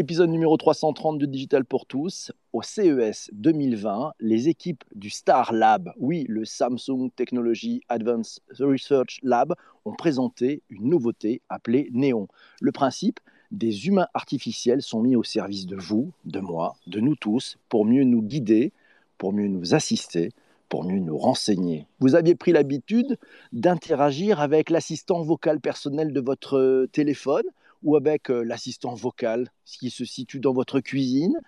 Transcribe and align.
Épisode 0.00 0.30
numéro 0.30 0.56
330 0.56 1.18
de 1.18 1.26
Digital 1.26 1.66
pour 1.66 1.84
tous. 1.84 2.32
Au 2.54 2.62
CES 2.62 3.28
2020, 3.34 4.14
les 4.18 4.48
équipes 4.48 4.82
du 4.94 5.10
Star 5.10 5.52
Lab, 5.52 5.92
oui, 5.98 6.24
le 6.26 6.46
Samsung 6.46 7.10
Technology 7.14 7.82
Advanced 7.90 8.40
Research 8.58 9.18
Lab, 9.22 9.54
ont 9.84 9.92
présenté 9.92 10.62
une 10.70 10.88
nouveauté 10.88 11.42
appelée 11.50 11.90
Néon. 11.92 12.28
Le 12.62 12.72
principe, 12.72 13.20
des 13.50 13.88
humains 13.88 14.06
artificiels 14.14 14.80
sont 14.80 15.02
mis 15.02 15.16
au 15.16 15.22
service 15.22 15.66
de 15.66 15.76
vous, 15.76 16.12
de 16.24 16.40
moi, 16.40 16.76
de 16.86 16.98
nous 17.00 17.14
tous, 17.14 17.58
pour 17.68 17.84
mieux 17.84 18.04
nous 18.04 18.22
guider, 18.22 18.72
pour 19.18 19.34
mieux 19.34 19.48
nous 19.48 19.74
assister, 19.74 20.30
pour 20.70 20.84
mieux 20.84 21.00
nous 21.00 21.18
renseigner. 21.18 21.86
Vous 21.98 22.14
aviez 22.14 22.36
pris 22.36 22.52
l'habitude 22.52 23.18
d'interagir 23.52 24.40
avec 24.40 24.70
l'assistant 24.70 25.20
vocal 25.20 25.60
personnel 25.60 26.14
de 26.14 26.20
votre 26.22 26.88
téléphone 26.90 27.44
ou 27.82 27.96
avec 27.96 28.30
euh, 28.30 28.42
l'assistant 28.42 28.94
vocal 28.94 29.50
qui 29.64 29.90
se 29.90 30.04
situe 30.04 30.40
dans 30.40 30.52
votre 30.52 30.80
cuisine. 30.80 31.38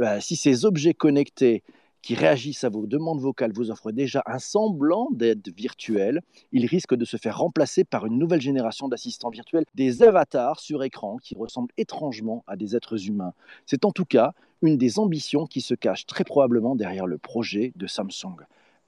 Euh, 0.00 0.20
si 0.20 0.36
ces 0.36 0.64
objets 0.64 0.94
connectés 0.94 1.62
qui 2.02 2.14
réagissent 2.14 2.64
à 2.64 2.68
vos 2.68 2.86
demandes 2.86 3.20
vocales 3.20 3.52
vous 3.54 3.70
offrent 3.70 3.90
déjà 3.90 4.22
un 4.26 4.38
semblant 4.38 5.08
d'aide 5.12 5.48
virtuelle, 5.56 6.20
ils 6.52 6.66
risquent 6.66 6.96
de 6.96 7.06
se 7.06 7.16
faire 7.16 7.38
remplacer 7.38 7.84
par 7.84 8.04
une 8.04 8.18
nouvelle 8.18 8.42
génération 8.42 8.88
d'assistants 8.88 9.30
virtuels, 9.30 9.64
des 9.74 10.02
avatars 10.02 10.60
sur 10.60 10.82
écran 10.82 11.16
qui 11.16 11.34
ressemblent 11.34 11.72
étrangement 11.78 12.44
à 12.46 12.56
des 12.56 12.76
êtres 12.76 13.08
humains. 13.08 13.32
C'est 13.64 13.86
en 13.86 13.90
tout 13.90 14.04
cas 14.04 14.34
une 14.60 14.76
des 14.76 14.98
ambitions 14.98 15.46
qui 15.46 15.62
se 15.62 15.74
cache 15.74 16.04
très 16.04 16.24
probablement 16.24 16.76
derrière 16.76 17.06
le 17.06 17.16
projet 17.16 17.72
de 17.76 17.86
Samsung. 17.86 18.36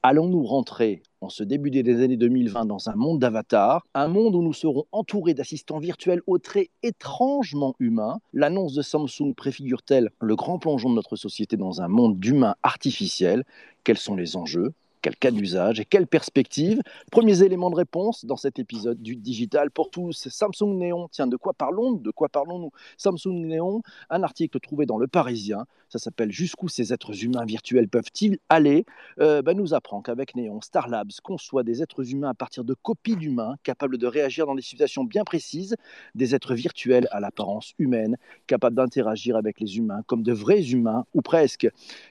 Allons-nous 0.02 0.44
rentrer 0.44 1.02
en 1.20 1.28
ce 1.28 1.42
début 1.42 1.70
des 1.70 2.02
années 2.02 2.16
2020 2.16 2.66
dans 2.66 2.88
un 2.88 2.94
monde 2.94 3.18
d'avatar, 3.18 3.82
un 3.94 4.06
monde 4.06 4.36
où 4.36 4.42
nous 4.42 4.52
serons 4.52 4.84
entourés 4.92 5.34
d'assistants 5.34 5.78
virtuels 5.78 6.20
aux 6.26 6.38
traits 6.38 6.68
étrangement 6.82 7.74
humains? 7.80 8.20
L'annonce 8.32 8.74
de 8.74 8.82
Samsung 8.82 9.34
préfigure-t-elle 9.36 10.10
le 10.20 10.36
grand 10.36 10.58
plongeon 10.58 10.90
de 10.90 10.94
notre 10.94 11.16
société 11.16 11.56
dans 11.56 11.82
un 11.82 11.88
monde 11.88 12.20
d'humains 12.20 12.54
artificiels? 12.62 13.44
Quels 13.82 13.98
sont 13.98 14.14
les 14.14 14.36
enjeux? 14.36 14.72
Quel 15.06 15.14
cas 15.14 15.30
d'usage 15.30 15.78
et 15.78 15.84
quelle 15.84 16.08
perspective 16.08 16.82
Premiers 17.12 17.44
éléments 17.44 17.70
de 17.70 17.76
réponse 17.76 18.24
dans 18.24 18.34
cet 18.34 18.58
épisode 18.58 19.00
du 19.00 19.14
Digital 19.14 19.70
pour 19.70 19.88
tous. 19.88 20.26
Samsung 20.28 20.74
Néon, 20.76 21.06
tiens, 21.12 21.28
de 21.28 21.36
quoi 21.36 21.52
parlons 21.52 22.02
parlons-nous? 22.32 22.72
Samsung 22.96 23.46
Néon, 23.46 23.82
un 24.10 24.24
article 24.24 24.58
trouvé 24.58 24.84
dans 24.84 24.98
Le 24.98 25.06
Parisien, 25.06 25.66
ça 25.88 26.00
s'appelle 26.00 26.32
Jusqu'où 26.32 26.66
ces 26.66 26.92
êtres 26.92 27.22
humains 27.22 27.44
virtuels 27.44 27.88
peuvent-ils 27.88 28.38
aller? 28.48 28.84
Euh, 29.20 29.42
ben, 29.42 29.56
nous 29.56 29.74
apprend 29.74 30.02
qu'avec 30.02 30.34
Néon, 30.34 30.60
Star 30.60 30.88
Labs 30.88 31.12
conçoit 31.22 31.62
des 31.62 31.84
êtres 31.84 32.12
humains 32.12 32.30
à 32.30 32.34
partir 32.34 32.64
de 32.64 32.74
copies 32.74 33.14
d'humains 33.14 33.54
capables 33.62 33.98
de 33.98 34.08
réagir 34.08 34.44
dans 34.46 34.56
des 34.56 34.62
situations 34.62 35.04
bien 35.04 35.22
précises, 35.22 35.76
des 36.16 36.34
êtres 36.34 36.56
virtuels 36.56 37.06
à 37.12 37.20
l'apparence 37.20 37.74
humaine, 37.78 38.16
capables 38.48 38.74
d'interagir 38.74 39.36
avec 39.36 39.60
les 39.60 39.76
humains 39.76 40.02
comme 40.08 40.24
de 40.24 40.32
vrais 40.32 40.72
humains 40.72 41.04
ou 41.14 41.22
presque. 41.22 41.68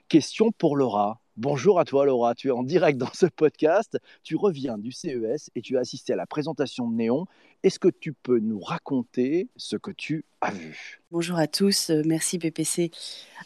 Question 0.08 0.54
pour 0.54 0.78
Laura. 0.78 1.20
Bonjour 1.38 1.82
à 1.82 1.84
toi 1.84 2.06
Laura, 2.06 2.34
tu 2.34 2.48
es 2.48 2.52
en 2.52 2.64
direct 2.64 2.98
dans 2.98 3.12
ce 3.14 3.26
podcast, 3.26 3.98
tu 4.24 4.38
reviens 4.38 4.78
du 4.78 4.94
CES 4.94 5.50
et 5.54 5.62
tu 5.62 5.76
as 5.76 5.82
assisté 5.82 6.14
à 6.14 6.16
la 6.16 6.26
présentation 6.26 6.90
de 6.90 6.96
Néon. 6.96 7.26
Est-ce 7.62 7.78
que 7.78 7.90
tu 7.90 8.14
peux 8.14 8.40
nous 8.40 8.62
raconter 8.62 9.50
ce 9.58 9.76
que 9.76 9.92
tu 9.92 10.24
as 10.40 10.52
vu? 10.52 11.02
Bonjour 11.12 11.38
à 11.38 11.48
tous, 11.48 11.90
euh, 11.90 12.04
merci 12.06 12.40
PPC. 12.40 12.90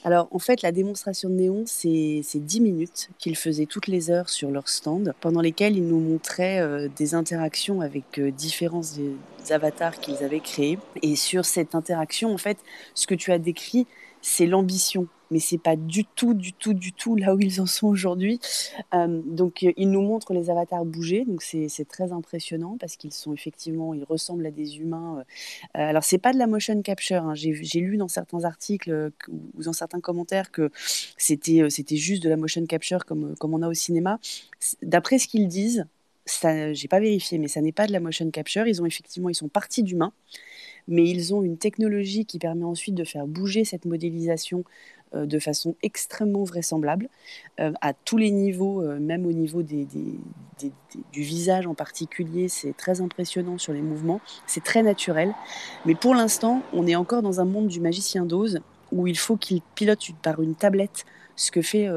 Alors 0.04 0.28
en 0.30 0.38
fait 0.38 0.62
la 0.62 0.72
démonstration 0.72 1.30
de 1.30 1.34
Néon 1.34 1.64
c'est 1.66 2.22
10 2.36 2.62
minutes 2.62 3.10
qu'ils 3.18 3.36
faisaient 3.36 3.66
toutes 3.66 3.88
les 3.88 4.12
heures 4.12 4.30
sur 4.30 4.52
leur 4.52 4.70
stand 4.70 5.16
pendant 5.20 5.42
lesquelles 5.42 5.76
ils 5.76 5.88
nous 5.88 6.00
montraient 6.00 6.62
euh, 6.62 6.90
des 6.96 7.16
interactions 7.16 7.82
avec 7.82 8.20
euh, 8.20 8.30
différents 8.30 8.84
avatars 9.50 10.00
qu'ils 10.00 10.24
avaient 10.24 10.42
créés. 10.42 10.78
Et 11.02 11.16
sur 11.16 11.44
cette 11.44 11.74
interaction 11.74 12.32
en 12.32 12.38
fait 12.38 12.60
ce 12.94 13.08
que 13.08 13.16
tu 13.16 13.32
as 13.32 13.40
décrit 13.40 13.88
c'est 14.22 14.46
l'ambition 14.46 15.08
mais 15.32 15.40
c'est 15.40 15.58
pas 15.58 15.76
du 15.76 16.06
tout, 16.06 16.34
du 16.34 16.54
tout, 16.54 16.74
du 16.74 16.94
tout 16.94 17.16
là 17.16 17.36
où 17.36 17.40
ils 17.40 17.62
en 17.62 17.66
sont 17.66 17.88
aujourd'hui. 17.88 18.40
Euh, 18.94 19.22
donc, 19.26 19.64
euh, 19.64 19.72
ils 19.78 19.90
nous 19.90 20.02
montrent 20.02 20.34
les 20.34 20.50
avatars 20.50 20.86
bouger, 20.86 21.26
donc 21.26 21.42
c'est 21.42 21.88
très 21.88 22.12
impressionnant 22.12 22.78
parce 22.80 22.96
qu'ils 22.96 23.14
sont 23.14 23.34
effectivement, 23.34 23.94
ils 23.94 24.04
ressemblent 24.04 24.46
à 24.46 24.52
des 24.52 24.78
humains. 24.78 25.24
Euh, 25.78 25.80
alors, 25.90 26.04
c'est 26.04 26.18
pas 26.18 26.34
de 26.34 26.38
la 26.38 26.48
motion 26.48 26.82
capture. 26.82 27.24
Hein. 27.24 27.34
J'ai 27.36 27.80
lu 27.80 27.98
dans 27.98 28.08
certains 28.08 28.44
articles 28.44 29.12
ou 29.28 29.64
dans 29.64 29.74
certains 29.74 30.00
commentaires 30.00 30.52
que 30.52 30.72
c'était 31.18 31.70
c'était 31.70 31.98
juste 31.98 32.24
de 32.24 32.30
la 32.30 32.38
motion 32.38 32.66
capture 32.66 33.06
comme 33.06 33.36
comme 33.40 33.54
on 33.54 33.62
a 33.62 33.68
au 33.68 33.74
cinéma. 33.74 34.20
D'après 34.82 35.20
ce 35.20 35.28
qu'ils 35.28 35.48
disent, 35.48 35.86
ça, 36.26 36.74
j'ai 36.74 36.88
pas 36.88 37.00
vérifié, 37.00 37.38
mais 37.38 37.48
ça 37.48 37.62
n'est 37.62 37.72
pas 37.72 37.88
de 37.88 37.92
la 37.92 38.00
motion 38.00 38.30
capture. 38.32 38.68
Ils 38.68 38.82
ont 38.82 38.86
effectivement, 38.86 39.30
ils 39.30 39.36
sont 39.36 39.50
partis 39.50 39.84
d'humains 39.84 40.14
mais 40.90 41.08
ils 41.08 41.34
ont 41.34 41.44
une 41.44 41.58
technologie 41.58 42.26
qui 42.26 42.40
permet 42.40 42.66
ensuite 42.66 42.96
de 42.96 43.04
faire 43.06 43.28
bouger 43.28 43.64
cette 43.64 43.86
modélisation 43.86 44.66
euh, 45.16 45.26
de 45.26 45.40
façon 45.40 45.76
extrêmement 45.82 46.44
vraisemblable 46.44 47.10
euh, 47.60 47.72
à 47.82 47.94
tous 47.94 48.18
les 48.18 48.30
niveaux, 48.30 48.84
euh, 48.84 49.00
même 49.00 49.26
au 49.26 49.32
niveau 49.32 49.64
du 49.64 49.88
visage 51.14 51.66
en 51.66 51.74
particulier. 51.74 52.48
C'est 52.48 52.78
très 52.78 53.02
impressionnant 53.02 53.58
sur 53.58 53.74
les 53.74 53.82
mouvements, 53.82 54.22
c'est 54.46 54.64
très 54.64 54.84
naturel. 54.84 55.34
Mais 55.86 55.96
pour 55.96 56.14
l'instant, 56.14 56.62
on 56.74 56.86
est 56.86 56.96
encore 56.96 57.22
dans 57.22 57.40
un 57.40 57.46
monde 57.46 57.68
du 57.68 57.80
magicien 57.80 58.26
d'Oz 58.26 58.60
où 58.92 59.08
il 59.08 59.18
faut 59.18 59.38
qu'il 59.38 59.62
pilote 59.76 60.04
par 60.22 60.42
une 60.42 60.56
tablette 60.56 61.06
ce 61.36 61.50
que 61.52 61.62
fait, 61.62 61.88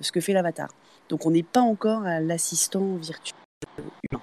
ce 0.00 0.12
que 0.12 0.20
fait 0.20 0.32
l'avatar. 0.32 0.68
Donc 1.08 1.26
on 1.26 1.30
n'est 1.30 1.42
pas 1.42 1.60
encore 1.60 2.04
à 2.04 2.20
l'assistant 2.20 2.96
virtuel 2.96 3.34
humain. 3.78 4.22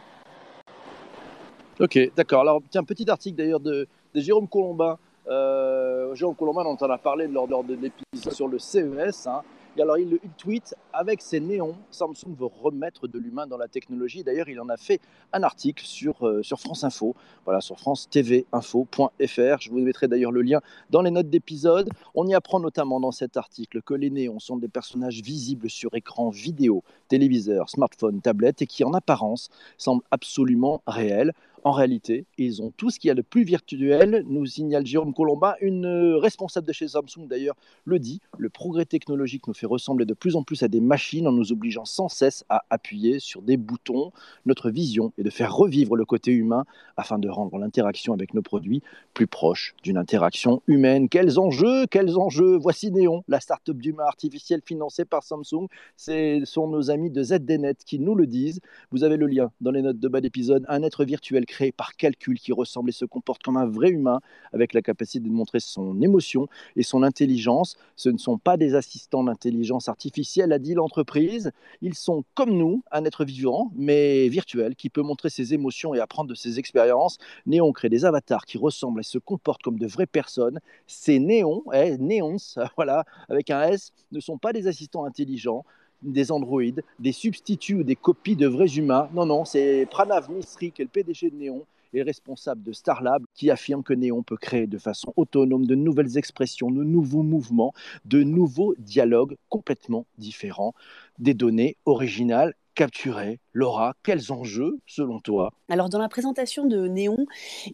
Ok, 1.79 1.97
d'accord. 2.15 2.41
Alors, 2.41 2.61
tiens, 2.69 2.83
petit 2.83 3.09
article 3.09 3.37
d'ailleurs 3.37 3.59
de, 3.59 3.87
de 4.13 4.21
Jérôme 4.21 4.47
Colombin 4.47 4.97
euh, 5.29 6.15
Jean 6.15 6.33
Colomban, 6.33 6.65
on 6.65 6.75
en 6.75 6.89
a 6.89 6.97
parlé 6.97 7.27
lors, 7.27 7.47
de 7.63 7.75
l'épisode 7.75 8.33
sur 8.33 8.47
le 8.47 8.57
CES. 8.57 9.27
Hein. 9.27 9.41
Et 9.77 9.81
alors, 9.81 9.97
il, 9.97 10.19
tweet 10.37 10.75
avec 10.91 11.21
ses 11.21 11.39
néons, 11.39 11.75
Samsung 11.91 12.35
veut 12.37 12.47
remettre 12.47 13.07
de 13.07 13.19
l'humain 13.19 13.45
dans 13.45 13.57
la 13.57 13.67
technologie. 13.67 14.23
D'ailleurs, 14.23 14.49
il 14.49 14.59
en 14.59 14.67
a 14.67 14.77
fait 14.77 14.99
un 15.31 15.43
article 15.43 15.85
sur, 15.85 16.27
euh, 16.27 16.41
sur 16.41 16.59
France 16.59 16.83
Info, 16.83 17.15
voilà, 17.45 17.61
sur 17.61 17.79
france 17.79 18.09
tv 18.09 18.45
info.fr. 18.51 19.61
Je 19.61 19.69
vous 19.69 19.77
mettrai 19.77 20.07
d'ailleurs 20.07 20.31
le 20.31 20.41
lien 20.41 20.59
dans 20.89 21.03
les 21.03 21.11
notes 21.11 21.29
d'épisode. 21.29 21.89
On 22.15 22.27
y 22.27 22.33
apprend 22.33 22.59
notamment 22.59 22.99
dans 22.99 23.11
cet 23.11 23.37
article 23.37 23.81
que 23.83 23.93
les 23.93 24.09
néons 24.09 24.39
sont 24.39 24.57
des 24.57 24.67
personnages 24.67 25.21
visibles 25.21 25.69
sur 25.69 25.93
écran 25.93 26.29
vidéo, 26.29 26.83
téléviseur, 27.07 27.69
smartphone, 27.69 28.19
tablette 28.21 28.63
et 28.63 28.67
qui 28.67 28.83
en 28.83 28.93
apparence 28.93 29.49
semblent 29.77 30.03
absolument 30.09 30.81
réels. 30.87 31.33
En 31.63 31.71
réalité, 31.71 32.25
ils 32.37 32.61
ont 32.61 32.71
tout 32.75 32.89
ce 32.89 32.99
qu'il 32.99 33.09
y 33.09 33.11
a 33.11 33.15
de 33.15 33.21
plus 33.21 33.43
virtuel, 33.43 34.23
nous 34.27 34.45
signale 34.45 34.85
Jérôme 34.85 35.13
Colomba, 35.13 35.55
une 35.61 35.85
euh, 35.85 36.17
responsable 36.17 36.67
de 36.67 36.73
chez 36.73 36.87
Samsung 36.87 37.27
d'ailleurs 37.27 37.55
le 37.85 37.99
dit, 37.99 38.21
le 38.37 38.49
progrès 38.49 38.85
technologique 38.85 39.47
nous 39.47 39.53
fait 39.53 39.65
ressembler 39.65 40.05
de 40.05 40.13
plus 40.13 40.35
en 40.35 40.43
plus 40.43 40.63
à 40.63 40.67
des 40.67 40.79
machines 40.79 41.27
en 41.27 41.31
nous 41.31 41.51
obligeant 41.51 41.85
sans 41.85 42.07
cesse 42.07 42.45
à 42.49 42.63
appuyer 42.69 43.19
sur 43.19 43.41
des 43.41 43.57
boutons. 43.57 44.11
Notre 44.45 44.69
vision 44.69 45.11
est 45.17 45.23
de 45.23 45.29
faire 45.29 45.53
revivre 45.53 45.95
le 45.95 46.05
côté 46.05 46.31
humain 46.31 46.65
afin 46.97 47.19
de 47.19 47.29
rendre 47.29 47.57
l'interaction 47.57 48.13
avec 48.13 48.33
nos 48.33 48.41
produits 48.41 48.81
plus 49.13 49.27
proche 49.27 49.75
d'une 49.83 49.97
interaction 49.97 50.61
humaine. 50.67 51.09
Quels 51.09 51.39
enjeux, 51.39 51.85
quels 51.87 52.17
enjeux? 52.17 52.57
Voici 52.57 52.91
Néon, 52.91 53.23
la 53.27 53.39
start-up 53.39 53.77
d'humain 53.77 54.05
artificiel 54.05 54.61
financée 54.63 55.05
par 55.05 55.23
Samsung. 55.23 55.67
Ce 55.97 56.41
sont 56.45 56.67
nos 56.67 56.91
amis 56.91 57.09
de 57.09 57.23
ZDNet 57.23 57.75
qui 57.85 57.99
nous 57.99 58.15
le 58.15 58.27
disent. 58.27 58.61
Vous 58.91 59.03
avez 59.03 59.17
le 59.17 59.27
lien 59.27 59.51
dans 59.61 59.71
les 59.71 59.81
notes 59.81 59.99
de 59.99 60.07
bas 60.07 60.21
d'épisode. 60.21 60.65
Un 60.69 60.83
être 60.83 61.03
virtuel 61.05 61.45
créé 61.49 61.71
par 61.71 61.95
calcul 61.95 62.39
qui 62.39 62.53
ressemble 62.53 62.89
et 62.89 62.93
se 62.93 63.05
comporte 63.05 63.43
comme 63.43 63.57
un 63.57 63.65
vrai 63.65 63.89
humain 63.89 64.21
avec 64.53 64.73
la 64.73 64.81
capacité 64.81 65.27
de 65.27 65.33
montrer 65.33 65.59
son 65.59 65.99
émotion 66.01 66.47
et 66.75 66.83
son 66.83 67.03
intelligence. 67.03 67.75
Ce 67.95 68.07
ne 68.09 68.17
sont 68.17 68.37
pas 68.37 68.55
des 68.55 68.75
assistants 68.75 69.23
d'intelligence 69.23 69.89
artificielle, 69.89 70.53
a 70.53 70.59
dit 70.59 70.75
l'entreprise. 70.75 71.51
Ils 71.81 71.95
sont 71.95 72.23
comme 72.35 72.51
nous, 72.51 72.83
un 72.91 73.03
être 73.03 73.25
vivant, 73.25 73.71
mais 73.75 74.29
virtuel, 74.29 74.75
qui 74.75 74.89
peut 74.89 75.01
montrer 75.01 75.29
ses 75.29 75.53
émotions 75.53 75.93
et 75.93 75.99
apprendre 75.99 76.29
de 76.29 76.35
ses 76.35 76.59
expériences. 76.59 77.17
Néon 77.45 77.73
crée 77.73 77.89
des 77.89 78.05
avatars 78.05 78.45
qui 78.45 78.57
ressemblent 78.57 79.01
et 79.01 79.03
se 79.03 79.17
comportent 79.17 79.63
comme 79.63 79.79
de 79.79 79.87
vraies 79.87 80.05
personnes. 80.05 80.59
Ces 80.87 81.19
néons, 81.19 81.63
eh, 81.73 81.97
néons, 81.97 82.37
voilà, 82.77 83.03
avec 83.27 83.49
un 83.49 83.63
S, 83.63 83.91
ne 84.11 84.19
sont 84.19 84.37
pas 84.37 84.53
des 84.53 84.67
assistants 84.67 85.05
intelligents 85.05 85.65
des 86.01 86.31
androïdes, 86.31 86.83
des 86.99 87.11
substituts 87.11 87.75
ou 87.75 87.83
des 87.83 87.95
copies 87.95 88.35
de 88.35 88.47
vrais 88.47 88.77
humains. 88.77 89.09
Non, 89.13 89.25
non, 89.25 89.45
c'est 89.45 89.87
Pranav 89.89 90.29
Mistry, 90.29 90.71
qui 90.71 90.81
est 90.81 90.85
le 90.85 90.89
PDG 90.89 91.29
de 91.29 91.35
Néon 91.35 91.65
et 91.93 92.03
responsable 92.03 92.61
de 92.63 92.71
Starlab, 92.71 93.23
qui 93.33 93.49
affirme 93.49 93.83
que 93.83 93.93
Néon 93.93 94.21
peut 94.21 94.37
créer 94.37 94.67
de 94.67 94.77
façon 94.77 95.11
autonome 95.15 95.65
de 95.65 95.75
nouvelles 95.75 96.17
expressions, 96.17 96.69
de 96.69 96.83
nouveaux 96.83 97.23
mouvements, 97.23 97.73
de 98.05 98.23
nouveaux 98.23 98.75
dialogues 98.77 99.35
complètement 99.49 100.05
différents, 100.17 100.75
des 101.17 101.33
données 101.33 101.77
originales 101.85 102.53
capturer 102.79 103.39
Laura, 103.53 103.93
quels 104.03 104.31
enjeux 104.31 104.79
selon 104.87 105.19
toi? 105.19 105.51
Alors 105.67 105.89
dans 105.89 105.99
la 105.99 106.07
présentation 106.07 106.65
de 106.65 106.87
Néon, 106.87 107.25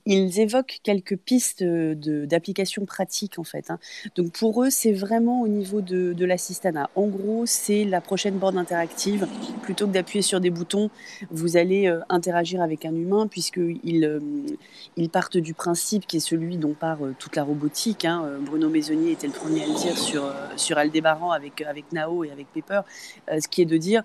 ils 0.08 0.40
évoquent 0.40 0.80
quelques 0.82 1.16
pistes 1.16 1.64
d'applications 1.64 2.86
pratiques 2.86 3.38
en 3.38 3.44
fait. 3.44 3.70
Hein. 3.70 3.78
Donc 4.16 4.32
pour 4.32 4.64
eux, 4.64 4.72
c'est 4.72 4.94
vraiment 4.94 5.42
au 5.42 5.48
niveau 5.48 5.82
de, 5.82 6.14
de 6.14 6.26
l'assistana. 6.26 6.90
En 6.96 7.06
gros, 7.06 7.46
c'est 7.46 7.84
la 7.84 8.02
prochaine 8.02 8.40
borne 8.40 8.58
interactive. 8.58 9.28
Plutôt 9.62 9.86
que 9.86 9.92
d'appuyer 9.92 10.24
sur 10.24 10.40
des 10.40 10.50
boutons, 10.50 10.90
vous 11.30 11.56
allez 11.56 11.88
euh, 11.88 12.00
interagir 12.10 12.64
avec 12.64 12.84
un 12.84 12.96
humain 12.96 13.28
puisqu'ils 13.28 14.06
euh, 14.06 14.20
ils 14.98 15.10
partent 15.12 15.38
du 15.38 15.54
principe 15.54 16.08
qui 16.08 16.18
est 16.18 16.28
celui 16.32 16.58
dont 16.58 16.74
part 16.74 17.06
euh, 17.06 17.14
toute 17.20 17.36
la 17.36 17.44
robotique. 17.44 18.06
Hein. 18.06 18.40
Bruno 18.42 18.70
Maisonnier 18.70 19.12
était 19.12 19.28
le 19.28 19.34
premier 19.34 19.66
à 19.66 19.68
le 19.68 19.76
dire 19.76 19.98
sur, 20.00 20.34
sur 20.56 20.80
Aldébaran 20.80 21.32
avec, 21.32 21.62
avec 21.62 21.92
Nao 21.92 22.24
et 22.24 22.32
avec 22.32 22.48
Pepper, 22.52 22.82
ce 23.28 23.48
qui 23.48 23.62
est 23.62 23.66
de 23.66 23.78
dire 23.78 24.02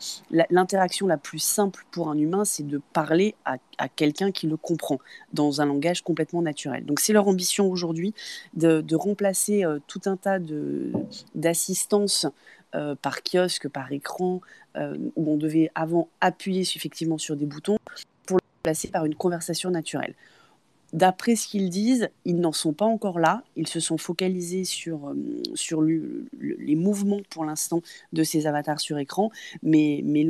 l'interaction 0.50 0.89
la 1.06 1.16
plus 1.16 1.38
simple 1.38 1.84
pour 1.90 2.08
un 2.08 2.18
humain, 2.18 2.44
c'est 2.44 2.66
de 2.66 2.80
parler 2.92 3.34
à, 3.44 3.58
quelqu'un 3.88 4.30
qui 4.30 4.46
le 4.46 4.56
comprend 4.56 4.98
dans 5.32 5.60
un 5.60 5.66
langage 5.66 6.02
complètement 6.02 6.42
naturel. 6.42 6.84
Donc 6.84 7.00
c'est 7.00 7.12
leur 7.12 7.28
ambition 7.28 7.70
aujourd'hui 7.70 8.14
de, 8.54 8.94
remplacer 8.94 9.64
euh, 9.64 9.78
tout 9.86 10.02
un 10.06 10.16
tas 10.16 10.38
d'assistances 11.34 12.26
euh, 12.74 12.94
par 12.94 13.22
kiosque, 13.22 13.68
par 13.68 13.90
écran, 13.92 14.40
euh, 14.76 14.96
où 15.16 15.32
on 15.32 15.36
devait 15.36 15.70
avant 15.74 16.08
appuyer 16.20 16.60
effectivement 16.60 17.18
sur 17.18 17.36
des 17.36 17.46
boutons 17.46 17.78
pour 18.26 18.36
le 18.36 18.42
remplacer 18.58 18.88
par 18.88 19.06
une 19.06 19.14
conversation 19.14 19.70
naturelle. 19.70 20.14
D'après 20.92 21.36
ce 21.36 21.46
qu'ils 21.46 21.70
disent, 21.70 22.08
ils 22.24 22.40
n'en 22.40 22.52
sont 22.52 22.72
pas 22.72 22.84
encore 22.84 23.18
là. 23.18 23.44
Ils 23.56 23.68
se 23.68 23.80
sont 23.80 23.98
focalisés 23.98 24.64
sur, 24.64 25.14
sur 25.54 25.82
les 25.82 26.76
mouvements 26.76 27.20
pour 27.30 27.44
l'instant 27.44 27.82
de 28.12 28.22
ces 28.22 28.46
avatars 28.46 28.80
sur 28.80 28.98
écran, 28.98 29.30
mais, 29.62 30.02
mais 30.04 30.26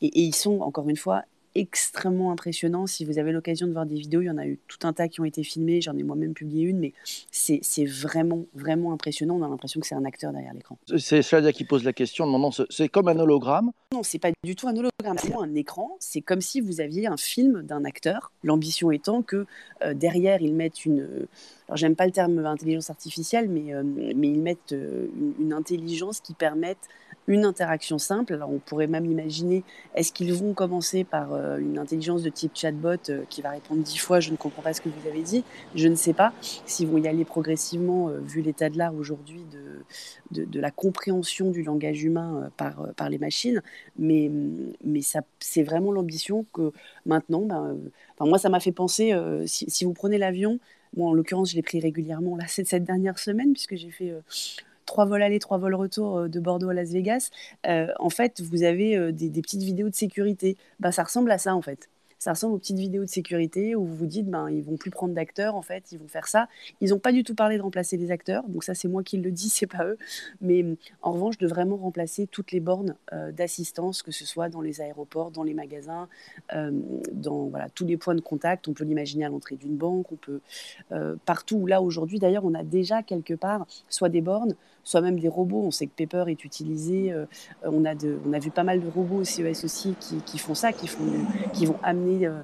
et, 0.00 0.20
ils 0.20 0.34
sont 0.34 0.60
encore 0.60 0.88
une 0.88 0.96
fois 0.96 1.24
extrêmement 1.54 2.30
impressionnant. 2.32 2.86
Si 2.86 3.04
vous 3.04 3.18
avez 3.18 3.32
l'occasion 3.32 3.66
de 3.66 3.72
voir 3.72 3.86
des 3.86 3.96
vidéos, 3.96 4.20
il 4.20 4.26
y 4.26 4.30
en 4.30 4.38
a 4.38 4.46
eu 4.46 4.58
tout 4.68 4.86
un 4.86 4.92
tas 4.92 5.08
qui 5.08 5.20
ont 5.20 5.24
été 5.24 5.42
filmées. 5.42 5.80
J'en 5.80 5.96
ai 5.96 6.02
moi-même 6.02 6.34
publié 6.34 6.64
une, 6.64 6.78
mais 6.78 6.92
c'est 7.30 7.84
vraiment, 7.84 8.44
vraiment 8.54 8.92
impressionnant. 8.92 9.36
On 9.36 9.42
a 9.42 9.48
l'impression 9.48 9.80
que 9.80 9.86
c'est 9.86 9.94
un 9.94 10.04
acteur 10.04 10.32
derrière 10.32 10.54
l'écran. 10.54 10.78
C'est 10.96 11.22
Shadia 11.22 11.52
qui 11.52 11.64
pose 11.64 11.84
la 11.84 11.92
question, 11.92 12.26
demandant 12.26 12.50
c'est 12.70 12.88
comme 12.88 13.08
un 13.08 13.18
hologramme 13.18 13.72
Non, 13.92 14.02
c'est 14.02 14.18
pas 14.18 14.30
du 14.44 14.56
tout 14.56 14.68
un 14.68 14.76
hologramme. 14.76 15.18
C'est 15.18 15.34
un 15.34 15.54
écran. 15.54 15.96
C'est 16.00 16.20
comme 16.20 16.40
si 16.40 16.60
vous 16.60 16.80
aviez 16.80 17.06
un 17.06 17.16
film 17.16 17.62
d'un 17.62 17.84
acteur. 17.84 18.32
L'ambition 18.42 18.90
étant 18.90 19.22
que 19.22 19.46
euh, 19.82 19.94
derrière, 19.94 20.42
ils 20.42 20.54
mettent 20.54 20.84
une. 20.84 21.26
alors, 21.68 21.76
j'aime 21.76 21.96
pas 21.96 22.06
le 22.06 22.12
terme 22.12 22.44
intelligence 22.44 22.90
artificielle, 22.90 23.48
mais, 23.48 23.74
euh, 23.74 23.82
mais 23.84 24.28
ils 24.28 24.40
mettent 24.40 24.72
euh, 24.72 25.06
une, 25.16 25.34
une, 25.40 25.52
intelligence 25.52 26.20
qui 26.20 26.34
permette 26.34 26.88
une 27.28 27.44
interaction 27.44 27.98
simple. 27.98 28.34
Alors 28.34 28.50
on 28.50 28.58
pourrait 28.58 28.88
même 28.88 29.04
imaginer, 29.04 29.62
est-ce 29.94 30.12
qu'ils 30.12 30.34
vont 30.34 30.54
commencer 30.54 31.04
par 31.04 31.34
euh, 31.34 31.58
une 31.58 31.78
intelligence 31.78 32.22
de 32.22 32.30
type 32.30 32.52
chatbot 32.54 32.96
euh, 33.10 33.22
qui 33.28 33.42
va 33.42 33.50
répondre 33.50 33.82
dix 33.82 33.98
fois, 33.98 34.18
je 34.18 34.32
ne 34.32 34.36
comprends 34.36 34.62
pas 34.62 34.72
ce 34.72 34.80
que 34.80 34.88
vous 34.88 35.08
avez 35.08 35.22
dit, 35.22 35.44
je 35.74 35.86
ne 35.86 35.94
sais 35.94 36.14
pas 36.14 36.32
s'ils 36.40 36.88
vont 36.88 36.98
y 36.98 37.06
aller 37.06 37.24
progressivement, 37.24 38.08
euh, 38.08 38.18
vu 38.18 38.40
l'état 38.40 38.70
de 38.70 38.78
l'art 38.78 38.94
aujourd'hui 38.94 39.44
de, 40.32 40.44
de, 40.44 40.60
la 40.60 40.70
compréhension 40.70 41.50
du 41.50 41.62
langage 41.62 42.02
humain 42.02 42.50
par, 42.56 42.88
par 42.96 43.10
les 43.10 43.18
machines, 43.18 43.62
mais, 43.98 44.30
mais 44.82 45.02
ça, 45.02 45.20
c'est 45.38 45.62
vraiment 45.62 45.92
l'ambition 45.92 46.46
que 46.52 46.72
maintenant, 47.04 47.42
ben, 47.42 48.26
moi 48.26 48.38
ça 48.38 48.48
m'a 48.48 48.60
fait 48.60 48.72
penser, 48.72 49.14
si, 49.46 49.84
vous 49.84 49.92
prenez 49.92 50.18
l'avion, 50.18 50.58
moi 50.96 51.10
en 51.10 51.12
l'occurrence 51.12 51.50
je 51.50 51.56
l'ai 51.56 51.62
pris 51.62 51.80
régulièrement 51.80 52.36
là 52.36 52.44
cette 52.48 52.84
dernière 52.84 53.18
semaine 53.18 53.52
puisque 53.52 53.76
j'ai 53.76 53.90
fait 53.90 54.14
trois 54.88 55.04
vols 55.04 55.22
aller, 55.22 55.38
trois 55.38 55.58
vols 55.58 55.76
retour 55.76 56.18
euh, 56.18 56.28
de 56.28 56.40
Bordeaux 56.40 56.70
à 56.70 56.74
Las 56.74 56.90
Vegas, 56.90 57.30
euh, 57.68 57.86
en 58.00 58.10
fait, 58.10 58.40
vous 58.40 58.64
avez 58.64 58.96
euh, 58.96 59.12
des, 59.12 59.30
petites 59.42 59.62
vidéos 59.62 59.88
de 59.88 59.94
sécurité. 59.94 60.56
Bah, 60.80 60.90
ça 60.90 61.04
ressemble 61.04 61.30
à 61.30 61.38
ça, 61.38 61.54
en 61.54 61.62
fait 61.62 61.88
ça 62.18 62.32
ressemble 62.32 62.54
aux 62.54 62.58
petites 62.58 62.78
vidéos 62.78 63.04
de 63.04 63.08
sécurité 63.08 63.74
où 63.76 63.84
vous 63.84 63.94
vous 63.94 64.06
dites, 64.06 64.28
ben, 64.28 64.50
ils 64.50 64.62
vont 64.62 64.76
plus 64.76 64.90
prendre 64.90 65.14
d'acteurs, 65.14 65.54
en 65.54 65.62
fait, 65.62 65.92
ils 65.92 65.98
vont 65.98 66.08
faire 66.08 66.26
ça. 66.26 66.48
Ils 66.80 66.90
n'ont 66.90 66.98
pas 66.98 67.12
du 67.12 67.22
tout 67.22 67.34
parlé 67.34 67.56
de 67.56 67.62
remplacer 67.62 67.96
les 67.96 68.10
acteurs, 68.10 68.42
donc 68.48 68.64
ça, 68.64 68.74
c'est 68.74 68.88
moi 68.88 69.02
qui 69.02 69.18
le 69.18 69.30
dis, 69.30 69.48
c'est 69.48 69.66
pas 69.66 69.84
eux. 69.84 69.98
Mais 70.40 70.64
en 71.02 71.12
revanche, 71.12 71.38
de 71.38 71.46
vraiment 71.46 71.76
remplacer 71.76 72.26
toutes 72.26 72.52
les 72.52 72.60
bornes 72.60 72.96
euh, 73.12 73.32
d'assistance, 73.32 74.02
que 74.02 74.12
ce 74.12 74.26
soit 74.26 74.48
dans 74.48 74.60
les 74.60 74.80
aéroports, 74.80 75.30
dans 75.30 75.42
les 75.42 75.54
magasins, 75.54 76.08
euh, 76.54 76.70
dans 77.12 77.46
voilà, 77.46 77.68
tous 77.70 77.84
les 77.84 77.96
points 77.96 78.14
de 78.14 78.20
contact. 78.20 78.68
On 78.68 78.72
peut 78.72 78.84
l'imaginer 78.84 79.24
à 79.24 79.28
l'entrée 79.28 79.56
d'une 79.56 79.76
banque, 79.76 80.10
on 80.12 80.16
peut 80.16 80.40
euh, 80.92 81.16
partout. 81.24 81.66
Là, 81.66 81.82
aujourd'hui, 81.82 82.18
d'ailleurs, 82.18 82.44
on 82.44 82.54
a 82.54 82.64
déjà 82.64 83.02
quelque 83.02 83.34
part 83.34 83.66
soit 83.88 84.08
des 84.08 84.20
bornes, 84.20 84.54
soit 84.82 85.00
même 85.00 85.20
des 85.20 85.28
robots. 85.28 85.62
On 85.64 85.70
sait 85.70 85.86
que 85.86 85.92
Pepper 85.94 86.24
est 86.28 86.44
utilisé. 86.44 87.14
on, 87.62 87.84
a 87.84 87.94
de, 87.94 88.18
on 88.26 88.32
a 88.32 88.38
vu 88.38 88.50
pas 88.50 88.64
mal 88.64 88.80
de 88.80 88.88
robots 88.88 89.18
au 89.18 89.24
CES 89.24 89.64
aussi 89.64 89.94
qui, 90.00 90.16
qui 90.22 90.38
font 90.38 90.54
ça, 90.54 90.72
qui, 90.72 90.86
font, 90.86 91.04
qui 91.52 91.66
vont 91.66 91.78
amener 91.82 92.07
euh, 92.08 92.40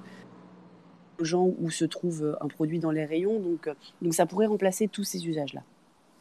aux 1.21 1.25
gens 1.25 1.53
où 1.59 1.71
se 1.71 1.85
trouve 1.85 2.25
euh, 2.25 2.37
un 2.45 2.49
produit 2.49 2.79
dans 2.79 2.91
les 2.91 3.05
rayons. 3.05 3.41
Donc, 3.41 3.69
euh, 3.69 3.75
donc 4.03 4.15
ça 4.15 4.27
pourrait 4.27 4.47
remplacer 4.47 4.89
tous 4.89 5.05
ces 5.05 5.27
usages-là. 5.27 5.63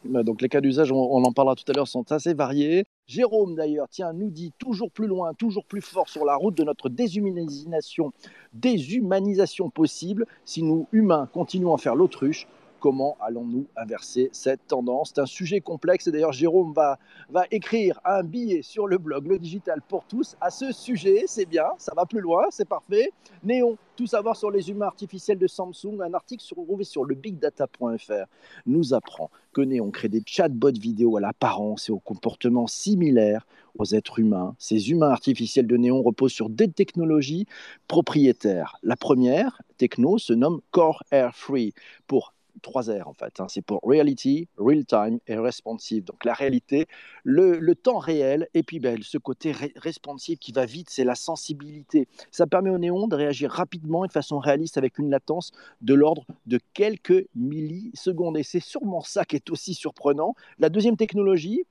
Bah, 0.05 0.23
donc 0.23 0.41
les 0.41 0.49
cas 0.49 0.59
d'usage, 0.59 0.91
on, 0.91 1.23
en 1.23 1.31
parlera 1.31 1.55
tout 1.55 1.69
à 1.71 1.73
l'heure, 1.73 1.87
sont 1.87 2.11
assez 2.11 2.33
variés. 2.33 2.83
Jérôme 3.07 3.55
d'ailleurs, 3.55 3.87
tiens, 3.89 4.11
nous 4.11 4.29
dit 4.29 4.51
toujours 4.57 4.91
plus 4.91 5.07
loin, 5.07 5.33
toujours 5.33 5.65
plus 5.65 5.81
fort 5.81 6.09
sur 6.09 6.25
la 6.25 6.35
route 6.35 6.55
de 6.55 6.63
notre 6.63 6.89
déshumanisation, 6.89 8.11
déshumanisation 8.53 9.69
possible 9.69 10.25
si 10.43 10.61
nous 10.61 10.87
humains 10.91 11.29
continuons 11.31 11.73
à 11.73 11.77
faire 11.77 11.95
l'autruche 11.95 12.47
Comment 12.83 13.15
allons-nous 13.21 13.68
inverser 13.77 14.30
cette 14.33 14.68
tendance 14.68 15.13
C'est 15.15 15.21
un 15.21 15.25
sujet 15.25 15.62
complexe 15.62 16.06
et 16.07 16.12
d'ailleurs 16.12 16.33
Jérôme 16.33 16.74
va, 16.74 17.00
va 17.30 17.45
écrire 17.50 17.97
un 18.03 18.24
billet 18.24 18.62
sur 18.62 18.88
le 18.88 18.97
blog 18.97 19.25
Le 19.25 19.39
Digital 19.39 19.81
pour 19.88 20.03
tous 20.03 20.35
à 20.41 20.50
ce 20.50 20.74
sujet. 20.74 21.24
C'est 21.25 21.45
bien, 21.45 21.68
ça 21.77 21.94
va 21.95 22.06
plus 22.06 22.19
loin, 22.19 22.44
c'est 22.50 22.68
parfait. 22.68 23.13
Néon, 23.41 23.77
tout 23.95 24.06
savoir 24.06 24.35
sur 24.35 24.51
les 24.51 24.69
humains 24.69 24.88
artificiels 24.88 25.38
de 25.38 25.47
Samsung, 25.47 26.01
un 26.01 26.13
article 26.13 26.44
sur 26.44 27.06
le 27.06 27.15
bigdata.fr 27.15 28.25
nous 28.65 28.94
apprend 28.94 29.31
que 29.53 29.62
Néon 29.62 29.89
crée 29.89 30.09
des 30.09 30.21
chatbots 30.25 30.77
vidéo 30.77 31.15
à 31.15 31.21
l'apparence 31.21 31.88
et 31.88 31.94
au 31.94 32.00
comportement 32.00 32.68
similaires 32.68 33.47
aux 33.77 33.86
êtres 33.86 34.19
humains. 34.19 34.57
Ces 34.59 34.91
humains 34.91 35.12
artificiels 35.12 35.68
de 35.68 35.77
Néon 35.77 36.03
reposent 36.03 36.33
sur 36.33 36.50
deux 36.50 36.68
technologies 36.68 37.45
propriétaires. 37.88 38.75
La 38.83 38.97
première, 38.97 39.62
techno, 39.77 40.18
se 40.18 40.33
nomme 40.33 40.59
Core 40.71 41.03
Air 41.12 41.33
Free 41.33 41.74
pour 42.07 42.33
trois 42.61 42.83
R 42.83 43.07
en 43.07 43.13
fait. 43.13 43.39
Hein. 43.39 43.47
C'est 43.50 43.61
pour 43.61 43.79
reality, 43.83 44.47
real 44.57 44.85
time 44.85 45.19
et 45.27 45.35
responsive. 45.35 46.03
Donc 46.03 46.25
la 46.25 46.33
réalité, 46.33 46.88
le, 47.23 47.73
temps 47.73 47.97
réel 47.97 48.47
et 48.53 48.63
puis 48.63 48.79
ben, 48.79 49.00
ce 49.01 49.17
côté 49.17 49.53
responsive 49.75 50.38
qui 50.38 50.51
va 50.51 50.65
vite, 50.65 50.89
c'est 50.89 51.03
la 51.03 51.15
sensibilité. 51.15 52.07
Ça 52.31 52.47
permet 52.47 52.69
au 52.69 52.77
néon 52.77 53.07
de 53.07 53.15
réagir 53.15 53.51
rapidement 53.51 54.05
et 54.05 54.07
de 54.07 54.13
façon 54.13 54.39
réaliste 54.39 54.77
avec 54.77 55.00
une 55.00 55.09
latence 55.09 55.51
de 55.81 55.94
l'ordre 55.94 56.25
de 56.45 56.59
quelques 56.73 57.27
millisecondes. 57.35 58.38
Et 58.38 58.44
c'est 58.44 58.59
sûrement 58.59 59.01
ça 59.01 59.25
qui 59.25 59.35
est 59.35 59.50
aussi 59.50 59.73
surprenant. 59.73 60.35
La 60.59 60.69
deuxième 60.69 60.97
technologie, 60.97 61.65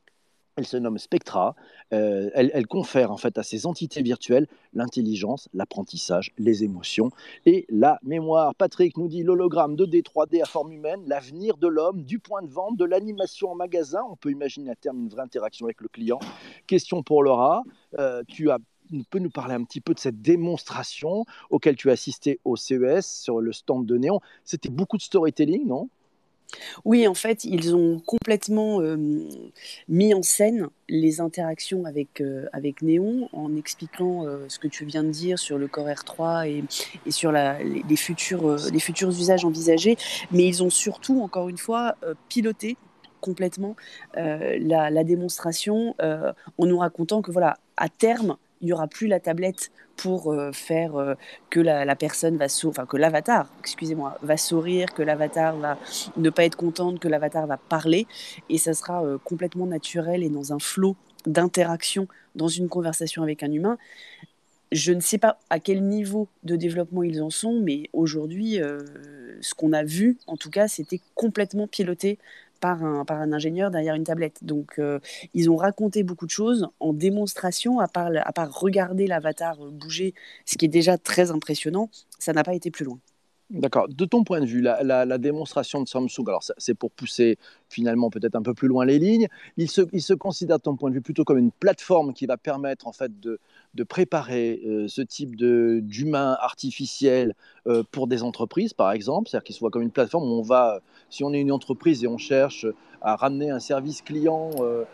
elle 0.56 0.66
se 0.66 0.76
nomme 0.76 0.98
Spectra. 0.98 1.54
Euh, 1.92 2.30
elle, 2.34 2.66
confère 2.66 3.10
en 3.10 3.16
fait 3.16 3.38
à 3.38 3.42
ces 3.42 3.66
entités 3.66 4.02
virtuelles 4.02 4.46
l'intelligence, 4.74 5.48
l'apprentissage, 5.52 6.32
les 6.38 6.64
émotions 6.64 7.10
et 7.46 7.66
la 7.68 7.98
mémoire. 8.02 8.54
Patrick 8.54 8.96
nous 8.96 9.08
dit 9.08 9.22
l'hologramme 9.22 9.76
2D, 9.76 10.02
3D 10.02 10.42
à 10.42 10.46
forme 10.46 10.72
humaine, 10.72 11.02
l'avenir 11.06 11.56
de 11.56 11.68
l'homme, 11.68 12.02
du 12.02 12.18
point 12.18 12.42
de 12.42 12.50
vente, 12.50 12.76
de 12.76 12.84
l'animation 12.84 13.50
en 13.50 13.54
magasin. 13.54 14.00
On 14.10 14.16
peut 14.16 14.30
imaginer 14.30 14.70
à 14.70 14.74
terme 14.74 15.00
une 15.00 15.08
vraie 15.08 15.22
interaction 15.22 15.66
avec 15.66 15.80
le 15.80 15.88
client. 15.88 16.20
Question 16.66 17.02
pour 17.02 17.22
Laura. 17.22 17.62
Euh, 17.98 18.22
tu 18.26 18.50
as 18.50 18.58
peux 19.08 19.18
nous 19.18 19.30
parler 19.30 19.54
un 19.54 19.64
petit 19.64 19.80
peu 19.80 19.94
de 19.94 19.98
cette 19.98 20.20
démonstration 20.20 21.24
auquel 21.50 21.76
tu 21.76 21.88
as 21.88 21.92
assisté 21.92 22.40
au 22.44 22.56
CES 22.56 23.06
sur 23.06 23.40
le 23.40 23.52
stand 23.52 23.86
de 23.86 23.96
Néon? 23.96 24.20
C'était 24.44 24.68
beaucoup 24.68 24.96
de 24.98 25.02
storytelling, 25.02 25.66
non? 25.66 25.88
Oui, 26.84 27.06
en 27.06 27.14
fait, 27.14 27.44
ils 27.44 27.74
ont 27.74 28.00
complètement 28.00 28.80
mis 29.88 30.14
en 30.14 30.22
scène 30.22 30.68
les 30.88 31.20
interactions 31.20 31.84
avec, 31.84 32.22
avec 32.52 32.82
Néon 32.82 33.28
en 33.32 33.56
expliquant 33.56 34.26
ce 34.48 34.58
que 34.58 34.68
tu 34.68 34.84
viens 34.84 35.04
de 35.04 35.10
dire 35.10 35.38
sur 35.38 35.58
le 35.58 35.68
Core 35.68 35.88
R3 35.88 36.48
et, 36.48 36.64
et 37.06 37.10
sur 37.10 37.32
la, 37.32 37.62
les, 37.62 37.96
futurs, 37.96 38.56
les 38.72 38.80
futurs 38.80 39.08
usages 39.08 39.44
envisagés. 39.44 39.96
Mais 40.30 40.46
ils 40.46 40.62
ont 40.62 40.70
surtout, 40.70 41.20
encore 41.22 41.48
une 41.48 41.58
fois, 41.58 41.96
piloté 42.28 42.76
complètement 43.20 43.76
la, 44.14 44.90
la, 44.90 45.04
démonstration 45.04 45.94
en 46.00 46.66
nous 46.66 46.78
racontant 46.78 47.22
que, 47.22 47.30
voilà, 47.30 47.56
à 47.76 47.88
terme, 47.88 48.36
il 48.62 48.66
n'y 48.66 48.72
aura 48.72 48.86
plus 48.86 49.08
la 49.08 49.20
tablette 49.20 49.70
pour 49.96 50.32
euh, 50.32 50.52
faire 50.52 50.96
euh, 50.96 51.14
que 51.50 51.60
la, 51.60 51.96
personne 51.96 52.36
va 52.36 52.48
sourire, 52.48 52.78
enfin 52.78 52.86
que 52.86 52.96
l'avatar, 52.96 53.52
excusez-moi, 53.60 54.18
va 54.22 54.36
sourire, 54.36 54.94
que 54.94 55.02
l'avatar 55.02 55.56
va 55.56 55.78
ne 56.16 56.30
pas 56.30 56.44
être 56.44 56.56
contente, 56.56 56.98
que 56.98 57.08
l'avatar 57.08 57.46
va 57.46 57.56
parler, 57.56 58.06
et 58.48 58.58
ça 58.58 58.72
sera 58.72 59.04
euh, 59.04 59.18
complètement 59.18 59.66
naturel 59.66 60.22
et 60.22 60.30
dans 60.30 60.52
un 60.52 60.58
flot 60.58 60.96
d'interaction 61.26 62.08
dans 62.34 62.48
une 62.48 62.68
conversation 62.68 63.22
avec 63.22 63.42
un 63.42 63.52
humain. 63.52 63.78
Je 64.70 64.92
ne 64.92 65.00
sais 65.00 65.18
pas 65.18 65.38
à 65.50 65.60
quel 65.60 65.82
niveau 65.82 66.28
de 66.44 66.56
développement 66.56 67.02
ils 67.02 67.20
en 67.20 67.28
sont, 67.28 67.60
mais 67.60 67.90
aujourd'hui, 67.92 68.58
ce 69.42 69.54
qu'on 69.54 69.74
a 69.74 69.84
vu, 69.84 70.16
en 70.26 70.38
tout 70.38 70.48
cas, 70.48 70.66
c'était 70.66 71.00
complètement 71.14 71.66
piloté 71.66 72.18
par 72.62 72.82
un, 72.82 73.32
ingénieur 73.32 73.70
derrière 73.70 73.94
une 73.94 74.04
tablette. 74.04 74.38
Donc, 74.42 74.80
ils 75.34 75.50
ont 75.50 75.56
raconté 75.56 76.02
beaucoup 76.02 76.26
de 76.26 76.30
choses 76.30 76.68
en 76.80 76.92
démonstration, 76.94 77.80
à 77.80 77.88
part, 77.88 78.10
à 78.14 78.32
part 78.32 78.58
regarder 78.58 79.06
l'avatar 79.06 79.58
bouger, 79.70 80.14
ce 80.46 80.56
qui 80.56 80.64
est 80.64 80.68
déjà 80.68 80.96
très 80.96 81.30
impressionnant, 81.30 81.90
ça 82.18 82.32
n'a 82.32 82.44
pas 82.44 82.54
été 82.54 82.70
plus 82.70 82.84
loin. 82.84 82.98
D'accord. 83.50 83.86
De 83.88 84.04
ton 84.06 84.24
point 84.24 84.40
de 84.40 84.46
vue, 84.46 84.62
la, 84.62 85.18
démonstration 85.18 85.82
de 85.82 85.88
Samsung, 85.88 86.26
alors 86.26 86.42
c'est 86.56 86.74
pour 86.74 86.90
pousser 86.90 87.38
finalement 87.68 88.08
peut-être 88.08 88.34
un 88.34 88.42
peu 88.42 88.54
plus 88.54 88.68
loin 88.68 88.86
les 88.86 88.98
lignes, 88.98 89.28
il 89.58 89.70
se, 89.70 90.14
considère 90.14 90.56
de 90.56 90.62
ton 90.62 90.76
point 90.76 90.88
de 90.88 90.94
vue 90.94 91.02
plutôt 91.02 91.24
comme 91.24 91.36
une 91.36 91.52
plateforme 91.52 92.14
qui 92.14 92.24
va 92.24 92.38
permettre 92.38 92.86
en 92.86 92.92
fait 92.92 93.20
de, 93.20 93.38
préparer 93.84 94.62
euh, 94.64 94.88
ce 94.88 95.02
type 95.02 95.36
d'humain 95.36 96.36
artificiel 96.40 97.34
euh, 97.66 97.82
pour 97.90 98.06
des 98.06 98.22
entreprises, 98.22 98.72
par 98.72 98.90
exemple, 98.92 99.28
c'est-à-dire 99.28 99.44
qu'il 99.44 99.54
se 99.54 99.60
voit 99.60 99.70
comme 99.70 99.82
une 99.82 99.90
plateforme 99.90 100.24
où 100.24 100.38
on 100.38 100.42
va, 100.42 100.80
si 101.10 101.22
on 101.22 101.32
est 101.34 101.40
une 101.40 101.52
entreprise 101.52 102.04
et 102.04 102.08
on 102.08 102.18
cherche 102.18 102.66
à 103.02 103.16
ramener 103.16 103.50
un 103.50 103.58
service 103.58 104.00
client 104.02 104.50
euh, 104.60 104.62
euh, 104.72 104.84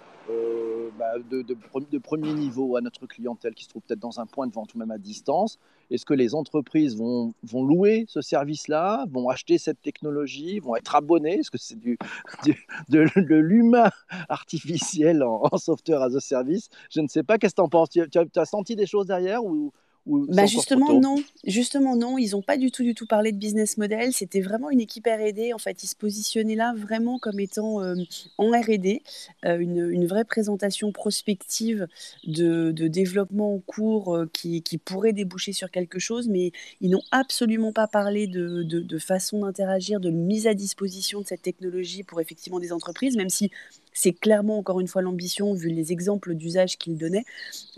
bah, 0.99 1.13
de, 1.31 1.99
premier 1.99 2.33
niveau 2.33 2.77
à 2.77 2.81
notre 2.81 3.07
clientèle 3.07 3.55
qui 3.55 3.65
se 3.65 3.69
trouve 3.69 3.83
peut-être 3.83 4.01
dans 4.01 4.21
un 4.21 4.27
point 4.27 4.47
de 4.47 4.53
vente 4.53 4.75
ou 4.75 4.79
même 4.79 4.91
à 4.91 4.99
distance. 4.99 5.59
Est-ce 5.91 6.05
que 6.05 6.15
les 6.15 6.35
entreprises 6.35 6.97
vont, 6.97 7.33
vont 7.43 7.65
louer 7.65 8.05
ce 8.09 8.21
service-là, 8.21 9.07
vont 9.11 9.29
acheter 9.29 9.57
cette 9.57 9.81
technologie, 9.81 10.59
vont 10.59 10.77
être 10.77 10.95
abonnés 10.95 11.39
Est-ce 11.39 11.51
que 11.51 11.59
c'est 11.59 11.79
du, 11.79 11.99
de, 12.89 13.09
l'humain 13.17 13.91
artificiel 14.29 15.23
en, 15.23 15.57
software 15.57 16.03
as 16.03 16.15
a 16.15 16.21
service? 16.21 16.69
Je 16.91 17.01
ne 17.01 17.09
sais 17.09 17.23
pas. 17.23 17.39
Qu'est-ce 17.39 17.55
que 17.55 17.61
tu 17.61 17.65
en 17.65 17.69
penses 17.69 17.91
tu 17.91 18.01
as, 18.01 18.45
senti 18.45 18.77
des 18.77 18.87
choses 18.87 19.07
derrière 19.07 19.45
ou, 19.45 19.73
bah 20.09 20.47
justement 20.47 20.99
non, 20.99 21.17
justement 21.45 21.97
non, 21.97 22.19
ils 22.19 22.31
n'ont 22.31 22.43
pas 22.43 22.57
du 22.57 22.71
tout 22.71 22.83
du 22.83 22.95
tout 22.95 23.07
parlé 23.07 23.33
de 23.33 23.37
business 23.37 23.77
model. 23.77 24.13
C'était 24.13 24.41
vraiment 24.41 24.71
une 24.71 24.81
équipe 24.81 25.07
R&D. 25.07 25.53
En 25.53 25.59
fait, 25.59 25.83
ils 25.85 25.87
se 25.87 25.97
positionnaient 25.97 26.55
là 26.55 26.75
vraiment 26.75 27.19
comme 27.19 27.41
étant 27.41 27.83
euh, 27.83 27.95
en 28.39 28.51
R&D, 28.51 29.03
euh, 29.45 29.59
une, 29.59 29.91
une, 29.91 30.07
vraie 30.07 30.25
présentation 30.25 30.93
prospective 30.93 31.87
de, 32.25 32.73
de 32.73 32.89
développement 32.89 33.55
en 33.55 33.59
cours 33.59 34.15
euh, 34.15 34.31
qui, 34.33 34.63
qui, 34.63 34.79
pourrait 34.79 35.13
déboucher 35.13 35.53
sur 35.53 35.71
quelque 35.71 35.99
chose, 35.99 36.29
mais 36.29 36.53
ils 36.81 36.91
n'ont 36.91 37.03
absolument 37.11 37.73
pas 37.73 37.87
parlé 37.87 38.27
de, 38.27 38.63
de, 38.63 38.81
de 38.81 38.99
façon 38.99 39.41
d'interagir, 39.41 40.01
de 40.01 40.11
mise 40.11 40.47
à 40.47 40.55
disposition 40.55 41.21
de 41.21 41.27
cette 41.27 41.43
technologie 41.43 42.03
pour 42.03 42.21
effectivement 42.21 42.61
des 42.61 42.73
entreprises, 42.73 43.17
même 43.17 43.29
si 43.29 43.51
c'est 43.99 44.13
clairement, 44.13 44.59
encore 44.59 44.79
une 44.79 44.87
fois, 44.87 45.03
l'ambition, 45.03 45.55
vu 45.55 45.71
les 45.71 45.91
exemples 45.91 46.35
d'usage 46.35 46.79
qu'il 46.79 46.97
donnait. 46.97 47.25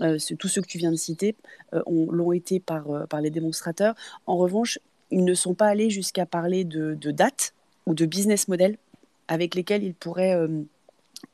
Euh, 0.01 0.19
tous 0.39 0.49
ceux 0.49 0.61
que 0.61 0.67
tu 0.67 0.77
viens 0.77 0.91
de 0.91 0.97
citer 0.97 1.35
euh, 1.73 1.81
l'ont 1.89 2.33
été 2.33 2.61
par, 2.61 2.91
euh, 2.91 3.07
par 3.07 3.23
les 3.23 3.31
démonstrateurs. 3.31 3.95
En 4.27 4.37
revanche, 4.37 4.79
ils 5.11 5.25
ne 5.25 5.33
sont 5.33 5.55
pas 5.55 5.69
allés 5.69 5.89
jusqu'à 5.89 6.27
parler 6.27 6.65
de, 6.65 6.95
de 6.95 7.11
date 7.11 7.55
ou 7.87 7.95
de 7.95 8.05
business 8.05 8.49
model 8.49 8.77
avec 9.29 9.55
lesquels 9.55 9.83
ils 9.83 9.95
pourraient 9.95 10.37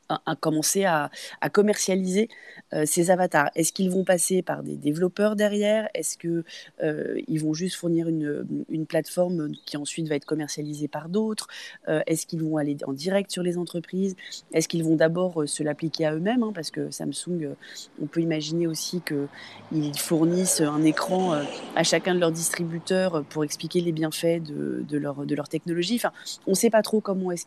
à, 0.09 0.35
commencer 0.35 0.85
à, 0.85 1.09
commercialiser 1.51 2.29
euh, 2.73 2.83
ces 2.85 3.11
avatars 3.11 3.49
Est-ce 3.55 3.73
qu'ils 3.73 3.89
vont 3.89 4.03
passer 4.03 4.41
par 4.41 4.63
des 4.63 4.75
développeurs 4.75 5.35
derrière? 5.35 5.87
Est-ce 5.93 6.17
qu'ils 6.17 6.43
euh, 6.83 7.21
vont 7.39 7.53
juste 7.53 7.75
fournir 7.75 8.07
une, 8.07 8.85
plateforme 8.87 9.51
qui 9.65 9.77
ensuite 9.77 10.07
va 10.07 10.15
être 10.15 10.25
commercialisée 10.25 10.87
par 10.87 11.09
d'autres? 11.09 11.47
Euh, 11.87 12.01
Est-ce 12.07 12.25
qu'ils 12.25 12.43
vont 12.43 12.57
aller 12.57 12.77
en 12.85 12.93
direct 12.93 13.31
sur 13.31 13.43
les 13.43 13.57
entreprises? 13.57 14.15
Est-ce 14.53 14.67
qu'ils 14.67 14.83
vont 14.83 14.95
d'abord 14.95 15.43
se 15.47 15.63
l'appliquer 15.63 16.05
à 16.05 16.15
eux-mêmes 16.15 16.43
hein, 16.43 16.51
Parce 16.53 16.71
que 16.71 16.89
Samsung, 16.91 17.55
on 18.01 18.05
peut 18.05 18.21
imaginer 18.21 18.67
aussi 18.67 19.01
qu'ils 19.01 19.97
fournissent 19.97 20.61
un 20.61 20.83
écran 20.83 21.33
à 21.75 21.83
chacun 21.83 22.15
de 22.15 22.19
leurs 22.19 22.31
distributeurs 22.31 23.23
pour 23.25 23.43
expliquer 23.43 23.81
les 23.81 23.91
bienfaits 23.91 24.41
de, 24.43 24.97
leur, 24.97 25.49
technologie. 25.49 26.01
On 26.45 26.51
ne 26.51 26.55
sait 26.55 26.69
pas 26.69 26.81
trop 26.81 27.01
comment 27.01 27.31
est-ce 27.31 27.45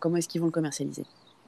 comment 0.00 0.16
est-ce 0.16 0.28
qu'ils 0.28 0.40
vont 0.40 0.46
le 0.46 0.52
commercialiser. 0.52 1.04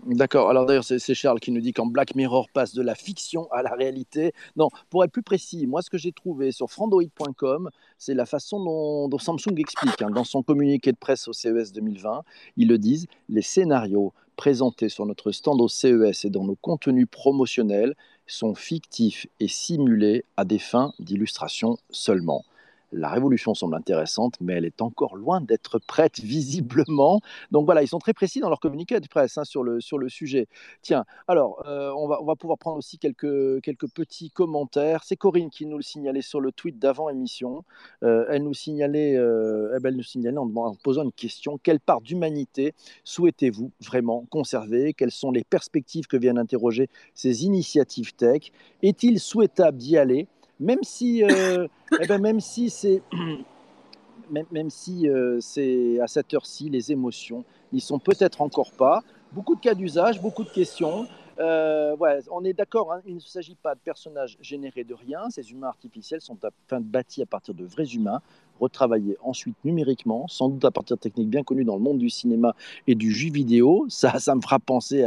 D'accord. 0.06 0.50
Alors 0.50 0.66
d'ailleurs, 0.66 0.84
c'est 0.84 1.14
Charles 1.14 1.40
qui 1.40 1.50
nous 1.50 1.60
dit 1.60 1.72
quand 1.72 1.86
Black 1.86 2.14
Mirror 2.14 2.48
passe 2.50 2.75
de 2.75 2.82
la 2.82 2.94
fiction 2.94 3.50
à 3.50 3.62
la 3.62 3.75
réalité. 3.75 4.32
Non, 4.54 4.68
pour 4.88 5.02
être 5.02 5.10
plus 5.10 5.25
précis, 5.25 5.66
moi, 5.66 5.82
ce 5.82 5.90
que 5.90 5.98
j'ai 5.98 6.12
trouvé 6.12 6.52
sur 6.52 6.70
frandoid.com, 6.70 7.70
c'est 7.98 8.14
la 8.14 8.25
façon 8.25 8.62
dont, 9.08 9.18
Samsung 9.18 9.58
explique. 9.58 10.00
Hein, 10.02 10.10
dans 10.10 10.22
son 10.22 10.44
communiqué 10.44 10.92
de 10.92 10.96
presse 10.96 11.26
au 11.26 11.32
CES 11.32 11.72
2020, 11.72 12.22
ils 12.56 12.68
le 12.68 12.78
disent, 12.78 13.08
les 13.28 13.42
scénarios 13.42 14.12
présentés 14.36 14.88
sur 14.88 15.06
notre 15.06 15.32
stand 15.32 15.60
au 15.60 15.66
CES 15.66 16.25
et 16.25 16.30
dans 16.30 16.44
nos 16.44 16.56
contenus 16.56 17.08
promotionnels 17.10 17.96
sont 18.28 18.54
fictifs 18.54 19.26
et 19.40 19.48
simulés 19.48 20.25
à 20.36 20.44
des 20.44 20.60
fins 20.60 20.92
d'illustration 21.00 21.78
seulement. 21.90 22.44
La 22.92 23.08
révolution 23.08 23.54
semble 23.54 23.74
intéressante, 23.74 24.34
mais 24.40 24.54
elle 24.54 24.64
est 24.64 24.80
encore 24.80 25.16
loin 25.16 25.40
d'être 25.40 25.78
prête 25.78 26.20
visiblement. 26.20 27.20
Donc 27.50 27.64
voilà, 27.66 27.82
ils 27.82 27.88
sont 27.88 27.98
très 27.98 28.14
précis 28.14 28.40
dans 28.40 28.48
leur 28.48 28.60
communiqué 28.60 29.00
de 29.00 29.08
presse 29.08 29.38
hein, 29.38 29.44
sur, 29.44 29.62
le, 29.62 29.80
sur 29.80 29.98
le 29.98 30.08
sujet. 30.08 30.46
Tiens, 30.82 31.04
alors, 31.26 31.64
euh, 31.66 31.92
on, 31.96 32.06
va, 32.06 32.22
on 32.22 32.24
va 32.24 32.36
pouvoir 32.36 32.58
prendre 32.58 32.78
aussi 32.78 32.98
quelques, 32.98 33.60
quelques 33.62 33.88
petits 33.90 34.30
commentaires. 34.30 35.02
C'est 35.04 35.16
Corinne 35.16 35.50
qui 35.50 35.66
nous 35.66 35.76
le 35.76 35.82
signalait 35.82 36.22
sur 36.22 36.40
le 36.40 36.52
tweet 36.52 36.78
d'avant 36.78 37.08
émission. 37.08 37.64
Euh, 38.04 38.24
elle, 38.30 38.44
nous 38.44 38.54
signalait, 38.54 39.16
euh, 39.16 39.74
eh 39.76 39.80
ben, 39.80 39.90
elle 39.90 39.96
nous 39.96 40.02
signalait 40.02 40.38
en, 40.38 40.50
en 40.54 40.74
posant 40.76 41.02
une 41.02 41.12
question. 41.12 41.58
Quelle 41.62 41.80
part 41.80 42.00
d'humanité 42.00 42.74
souhaitez-vous 43.04 43.72
vraiment 43.80 44.26
conserver? 44.30 44.94
Quelles 44.94 45.10
sont 45.10 45.32
les 45.32 45.44
perspectives 45.44 46.06
que 46.06 46.16
viennent 46.16 46.38
interroger 46.38 46.88
ces 47.14 47.44
initiatives 47.44 48.14
tech? 48.14 48.52
Est-il 48.82 49.18
souhaitable 49.18 49.76
d'y 49.78 49.96
aller? 49.98 50.28
Même 50.60 50.82
si, 50.82 51.22
euh, 51.22 51.66
eh 52.00 52.06
ben, 52.06 52.20
même 52.20 52.40
si 52.40 52.70
c'est, 52.70 53.02
même, 54.30 54.46
même, 54.50 54.70
si 54.70 55.08
euh, 55.08 55.38
c'est 55.40 56.00
à 56.00 56.06
cette 56.06 56.32
heure-ci, 56.34 56.68
les 56.70 56.92
émotions 56.92 57.44
n'y 57.72 57.80
sont 57.80 57.98
peut-être 57.98 58.40
encore 58.40 58.72
pas. 58.72 59.02
Beaucoup 59.32 59.54
de 59.54 59.60
cas 59.60 59.75
d'usage, 59.75 60.20
beaucoup 60.20 60.44
de 60.44 60.50
questions. 60.50 61.06
Euh, 61.38 61.94
on 62.30 62.44
est 62.44 62.54
d'accord, 62.54 62.92
hein, 62.92 63.02
il 63.06 63.16
ne 63.16 63.20
s'agit 63.20 63.56
pas 63.56 63.75
de 63.75 63.80
personnages 63.80 64.38
générés 64.40 64.84
de 64.84 64.94
rien. 64.94 65.28
Ces 65.28 65.52
humains 65.52 65.68
artificiels 65.68 66.22
sont 66.22 66.38
à, 66.44 66.80
bâtis 66.80 67.22
à 67.22 67.26
partir 67.26 67.52
de 67.52 67.64
vrais 67.64 67.84
humains 67.84 68.22
retravaillé 68.60 69.16
ensuite 69.22 69.56
numériquement, 69.64 70.26
sans 70.28 70.48
doute 70.48 70.64
à 70.64 70.70
partir 70.70 70.96
de 70.96 71.00
techniques 71.00 71.30
bien 71.30 71.42
connues 71.42 71.64
dans 71.64 71.76
le 71.76 71.82
monde 71.82 71.98
du 71.98 72.10
cinéma 72.10 72.54
et 72.86 72.94
du 72.94 73.12
jeu 73.12 73.30
vidéo. 73.30 73.86
Ça, 73.88 74.18
ça 74.18 74.34
me 74.34 74.40
fera 74.40 74.58
penser 74.58 75.06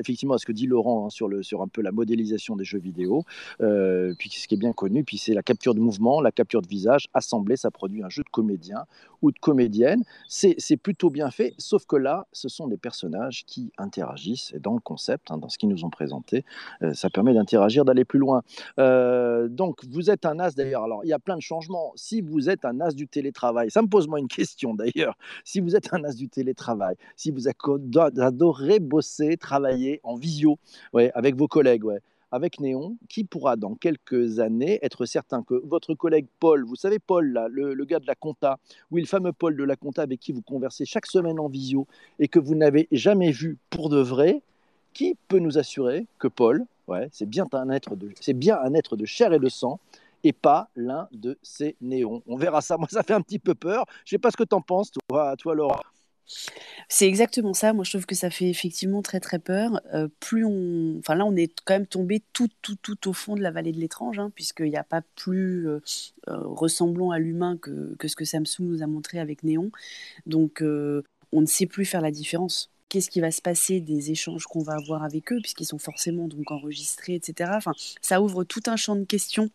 effectivement 0.00 0.34
à 0.34 0.38
ce 0.38 0.46
que 0.46 0.52
dit 0.52 0.66
Laurent 0.66 1.06
hein, 1.06 1.10
sur, 1.10 1.28
le, 1.28 1.42
sur 1.42 1.62
un 1.62 1.68
peu 1.68 1.82
la 1.82 1.92
modélisation 1.92 2.56
des 2.56 2.64
jeux 2.64 2.78
vidéo. 2.78 3.24
Euh, 3.60 4.14
puis 4.18 4.30
ce 4.30 4.48
qui 4.48 4.54
est 4.54 4.58
bien 4.58 4.72
connu, 4.72 5.04
puis 5.04 5.18
c'est 5.18 5.34
la 5.34 5.42
capture 5.42 5.74
de 5.74 5.80
mouvement, 5.80 6.20
la 6.20 6.32
capture 6.32 6.62
de 6.62 6.68
visage. 6.68 7.08
Assemblée, 7.14 7.56
ça 7.56 7.70
produit 7.70 8.02
un 8.02 8.08
jeu 8.08 8.22
de 8.22 8.28
comédien 8.28 8.84
ou 9.22 9.30
de 9.30 9.38
comédienne. 9.38 10.02
C'est 10.28 10.76
plutôt 10.76 11.10
bien 11.10 11.30
fait, 11.30 11.54
sauf 11.58 11.86
que 11.86 11.96
là, 11.96 12.26
ce 12.32 12.48
sont 12.48 12.66
des 12.68 12.76
personnages 12.76 13.44
qui 13.46 13.72
interagissent. 13.78 14.52
Et 14.54 14.60
dans 14.60 14.74
le 14.74 14.80
concept, 14.80 15.30
hein, 15.30 15.38
dans 15.38 15.48
ce 15.48 15.58
qu'ils 15.58 15.68
nous 15.68 15.84
ont 15.84 15.90
présenté, 15.90 16.44
euh, 16.82 16.92
ça 16.94 17.10
permet 17.10 17.34
d'interagir, 17.34 17.84
d'aller 17.84 18.04
plus 18.04 18.18
loin. 18.18 18.42
Euh, 18.78 19.48
donc, 19.48 19.84
vous 19.90 20.10
êtes 20.10 20.26
un 20.26 20.38
as 20.38 20.54
d'ailleurs. 20.54 20.84
Alors, 20.84 21.04
il 21.04 21.08
y 21.08 21.12
a 21.12 21.18
plein 21.18 21.36
de 21.36 21.42
changements. 21.42 21.92
Si 21.96 22.20
vous 22.20 22.50
êtes 22.50 22.64
un 22.64 22.73
un 22.74 22.80
as 22.80 22.92
du 22.92 23.08
télétravail, 23.08 23.70
ça 23.70 23.82
me 23.82 23.88
pose 23.88 24.08
moi 24.08 24.18
une 24.18 24.28
question 24.28 24.74
d'ailleurs. 24.74 25.16
Si 25.44 25.60
vous 25.60 25.76
êtes 25.76 25.92
un 25.92 26.04
as 26.04 26.14
du 26.14 26.28
télétravail, 26.28 26.96
si 27.16 27.30
vous 27.30 27.48
adorez 27.48 28.80
bosser, 28.80 29.36
travailler 29.36 30.00
en 30.02 30.16
visio, 30.16 30.58
ouais, 30.92 31.10
avec 31.14 31.36
vos 31.36 31.48
collègues, 31.48 31.84
ouais, 31.84 32.00
avec 32.34 32.58
Néon, 32.58 32.96
qui 33.08 33.22
pourra 33.22 33.54
dans 33.54 33.76
quelques 33.76 34.40
années 34.40 34.80
être 34.82 35.06
certain 35.06 35.44
que 35.44 35.54
votre 35.64 35.94
collègue 35.94 36.26
Paul, 36.40 36.64
vous 36.64 36.74
savez 36.74 36.98
Paul, 36.98 37.32
là, 37.32 37.46
le, 37.48 37.84
gars 37.84 38.00
de 38.00 38.06
la 38.06 38.16
compta, 38.16 38.58
oui, 38.90 39.02
le 39.02 39.06
fameux 39.06 39.32
Paul 39.32 39.56
de 39.56 39.62
la 39.62 39.76
compta 39.76 40.02
avec 40.02 40.18
qui 40.18 40.32
vous 40.32 40.42
conversez 40.42 40.84
chaque 40.84 41.06
semaine 41.06 41.38
en 41.38 41.48
visio 41.48 41.86
et 42.18 42.26
que 42.26 42.40
vous 42.40 42.56
n'avez 42.56 42.88
jamais 42.90 43.30
vu 43.30 43.56
pour 43.70 43.88
de 43.88 44.00
vrai, 44.00 44.42
qui 44.94 45.16
peut 45.28 45.38
nous 45.38 45.58
assurer 45.58 46.08
que 46.18 46.26
Paul, 46.26 46.64
ouais, 46.88 47.08
c'est 47.12 47.28
bien 47.28 47.46
c'est 48.20 48.34
bien 48.34 48.58
un 48.60 48.74
être 48.74 48.96
de 48.96 49.04
chair 49.04 49.32
et 49.32 49.38
de 49.38 49.48
sang 49.48 49.78
et 50.24 50.32
pas 50.32 50.70
l'un 50.74 51.08
de 51.12 51.38
ces 51.42 51.76
néons. 51.80 52.22
On 52.26 52.36
verra 52.36 52.60
ça. 52.60 52.76
Moi, 52.78 52.88
ça 52.90 53.02
fait 53.02 53.14
un 53.14 53.20
petit 53.20 53.38
peu 53.38 53.54
peur. 53.54 53.84
Je 54.04 54.10
sais 54.10 54.18
pas 54.18 54.30
ce 54.30 54.36
que 54.36 54.44
tu 54.44 54.54
en 54.54 54.60
penses, 54.60 54.90
toi, 55.08 55.36
toi 55.36 55.54
Laura. 55.54 55.82
C'est 56.88 57.06
exactement 57.06 57.54
ça. 57.54 57.72
Moi, 57.72 57.84
je 57.84 57.90
trouve 57.90 58.06
que 58.06 58.14
ça 58.14 58.30
fait 58.30 58.48
effectivement 58.48 59.02
très 59.02 59.20
très 59.20 59.38
peur. 59.38 59.80
Euh, 59.92 60.08
plus 60.20 60.44
on, 60.44 60.98
enfin 60.98 61.14
là, 61.14 61.26
on 61.26 61.36
est 61.36 61.52
quand 61.64 61.74
même 61.74 61.86
tombé 61.86 62.22
tout 62.32 62.48
tout 62.62 62.76
tout 62.76 63.08
au 63.08 63.12
fond 63.12 63.36
de 63.36 63.42
la 63.42 63.50
vallée 63.50 63.72
de 63.72 63.80
l'étrange, 63.80 64.18
hein, 64.18 64.30
puisqu'il 64.34 64.70
n'y 64.70 64.76
a 64.76 64.84
pas 64.84 65.02
plus 65.16 65.68
euh, 65.68 65.80
euh, 66.28 66.38
ressemblant 66.38 67.10
à 67.10 67.18
l'humain 67.18 67.58
que, 67.58 67.94
que, 67.98 68.08
ce 68.08 68.16
que 68.16 68.24
Samsung 68.24 68.60
nous 68.60 68.82
a 68.82 68.86
montré 68.86 69.18
avec 69.18 69.42
Néon. 69.42 69.70
Donc, 70.26 70.62
on 70.62 71.40
ne 71.40 71.46
sait 71.46 71.66
plus 71.66 71.84
faire 71.84 72.00
la 72.00 72.10
différence. 72.10 72.70
Qu'est-ce 72.88 73.10
qui 73.10 73.20
va 73.20 73.32
se 73.32 73.42
passer 73.42 73.80
des 73.80 74.12
échanges 74.12 74.44
qu'on 74.44 74.62
va 74.62 74.74
avoir 74.74 75.02
avec 75.02 75.32
eux, 75.32 75.40
puisqu'ils 75.42 75.66
sont 75.66 75.78
forcément 75.78 76.28
donc 76.28 76.50
enregistrés, 76.52 77.14
etc. 77.14 77.50
Enfin, 77.54 77.72
ça 78.00 78.22
ouvre 78.22 78.44
tout 78.44 78.62
un 78.66 78.76
champ 78.76 78.94
de 78.94 79.04
questions 79.04 79.50